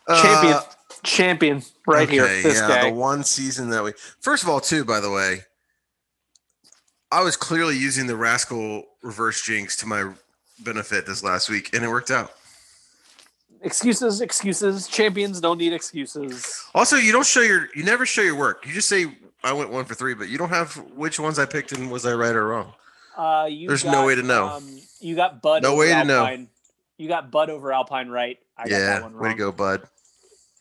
[0.07, 0.63] Champion, Uh,
[1.03, 2.27] champion, right here.
[2.27, 2.89] This yeah, guy.
[2.89, 3.93] the one season that we.
[4.19, 5.41] First of all, too, by the way,
[7.11, 10.13] I was clearly using the rascal reverse jinx to my
[10.59, 12.31] benefit this last week, and it worked out.
[13.61, 14.87] excuses, excuses.
[14.87, 16.63] Champions don't need excuses.
[16.73, 18.65] Also, you don't show your, you never show your work.
[18.65, 19.05] You just say
[19.43, 22.05] I went one for three, but you don't have which ones I picked and was
[22.05, 22.73] I right or wrong.
[23.17, 24.47] Uh, you There's no got, way to know.
[24.47, 25.63] Um, you got Bud.
[25.63, 26.19] No over way to know.
[26.21, 26.47] Alpine.
[26.97, 28.37] You got Bud over Alpine right.
[28.57, 29.81] I got that yeah, way to go, bud.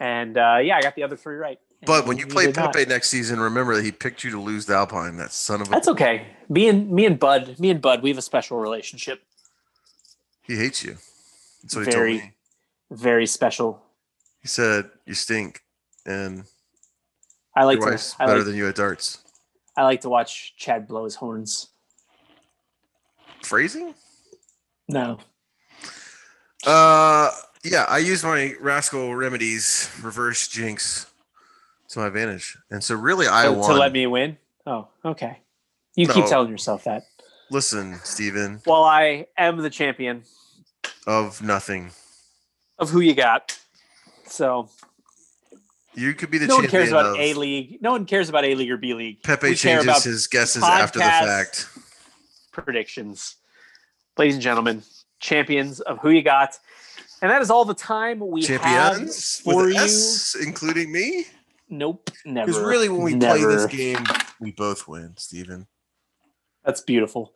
[0.01, 1.61] And uh, yeah, I got the other three right.
[1.87, 2.73] But when you play not.
[2.73, 5.17] Pepe next season, remember that he picked you to lose the Alpine.
[5.17, 5.71] That son of a.
[5.71, 6.27] that's okay.
[6.49, 9.23] Me and me and Bud, me and Bud, we have a special relationship.
[10.43, 10.97] He hates you.
[11.63, 12.33] That's what he told me.
[12.91, 13.83] Very special.
[14.43, 15.63] He said you stink,
[16.05, 16.45] and
[17.55, 18.15] I like your to.
[18.19, 19.23] I better like, than you at darts.
[19.77, 21.69] I like to watch Chad blow his horns.
[23.43, 23.95] Phrasing?
[24.89, 25.19] No,
[26.67, 27.31] Uh,
[27.65, 31.07] yeah, I use my rascal remedies reverse jinx
[31.91, 33.71] to my advantage, and so really I oh, to, won.
[33.71, 34.39] to let me win.
[34.67, 35.39] Oh, okay.
[35.97, 37.05] You keep telling yourself that.
[37.51, 40.23] Listen, Steven, Well, I am the champion
[41.07, 41.91] of nothing.
[42.79, 43.59] of who you got.
[44.27, 44.69] So
[45.95, 47.83] You could be the no one cares about A League.
[47.83, 49.23] No one cares about A League or B League.
[49.25, 51.69] Pepe changes his guesses after the fact.
[52.53, 53.35] predictions.
[54.17, 54.83] Ladies and gentlemen,
[55.19, 56.57] champions of who you got.
[57.23, 59.77] And that is all the time we have for you.
[59.77, 61.27] S, including me.
[61.69, 62.47] Nope, never.
[62.47, 64.05] Because really, when we play this game,
[64.41, 65.67] we both win, Steven.
[66.65, 67.35] That's beautiful.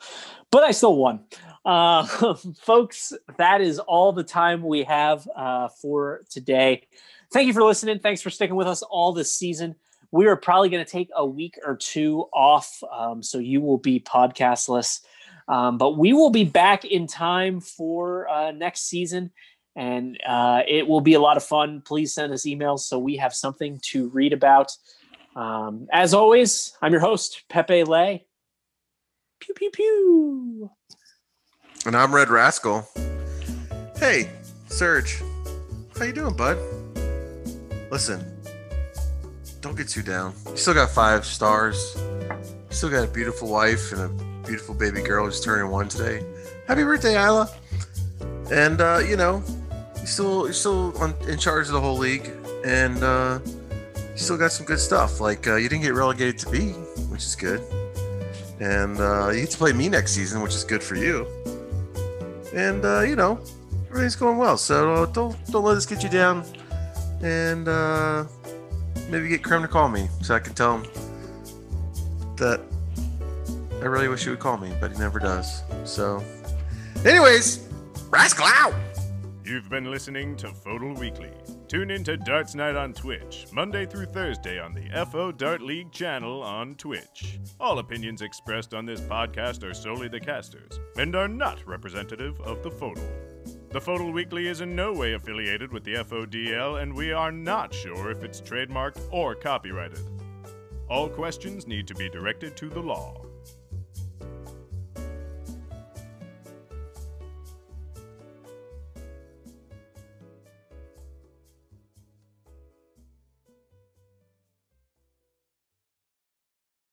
[0.50, 1.24] But I still won.
[1.64, 2.04] Uh,
[2.60, 6.86] folks, that is all the time we have uh, for today.
[7.32, 8.00] Thank you for listening.
[8.00, 9.76] Thanks for sticking with us all this season.
[10.10, 13.78] We are probably going to take a week or two off, um, so you will
[13.78, 15.00] be podcastless.
[15.48, 19.30] Um, but we will be back in time for uh, next season,
[19.76, 21.80] and uh, it will be a lot of fun.
[21.80, 24.72] Please send us emails so we have something to read about.
[25.36, 28.26] Um, as always, I'm your host, Pepe Lay.
[29.40, 30.70] Pew pew pew.
[31.86, 32.88] And I'm Red Rascal.
[33.98, 34.30] Hey,
[34.68, 35.22] Serge,
[35.98, 36.56] how you doing, bud?
[37.90, 38.24] Listen,
[39.60, 40.34] don't get too down.
[40.48, 41.94] You still got five stars.
[41.96, 46.24] You still got a beautiful wife and a beautiful baby girl who's turning one today.
[46.66, 47.50] Happy birthday, Isla!
[48.50, 49.42] And uh, you know,
[50.04, 52.30] you still you're still on, in charge of the whole league,
[52.62, 55.18] and uh, you still got some good stuff.
[55.18, 56.72] Like uh, you didn't get relegated to B,
[57.08, 57.62] which is good.
[58.60, 61.26] And uh, you get to play me next season, which is good for you.
[62.54, 63.40] And uh, you know,
[63.88, 64.58] everything's going well.
[64.58, 66.44] So uh, don't don't let this get you down.
[67.22, 68.26] And uh,
[69.08, 70.92] maybe get Krim to call me so I can tell him
[72.36, 72.60] that
[73.80, 75.62] I really wish he would call me, but he never does.
[75.84, 76.22] So,
[77.06, 77.66] anyways,
[78.10, 78.74] rascal out.
[79.46, 81.30] You've been listening to FODL Weekly.
[81.68, 85.92] Tune in to Darts Night on Twitch, Monday through Thursday on the FO Dart League
[85.92, 87.38] channel on Twitch.
[87.60, 92.62] All opinions expressed on this podcast are solely the casters and are not representative of
[92.62, 93.06] the FODL.
[93.68, 97.74] The FODL Weekly is in no way affiliated with the FODL, and we are not
[97.74, 100.08] sure if it's trademarked or copyrighted.
[100.88, 103.20] All questions need to be directed to the law.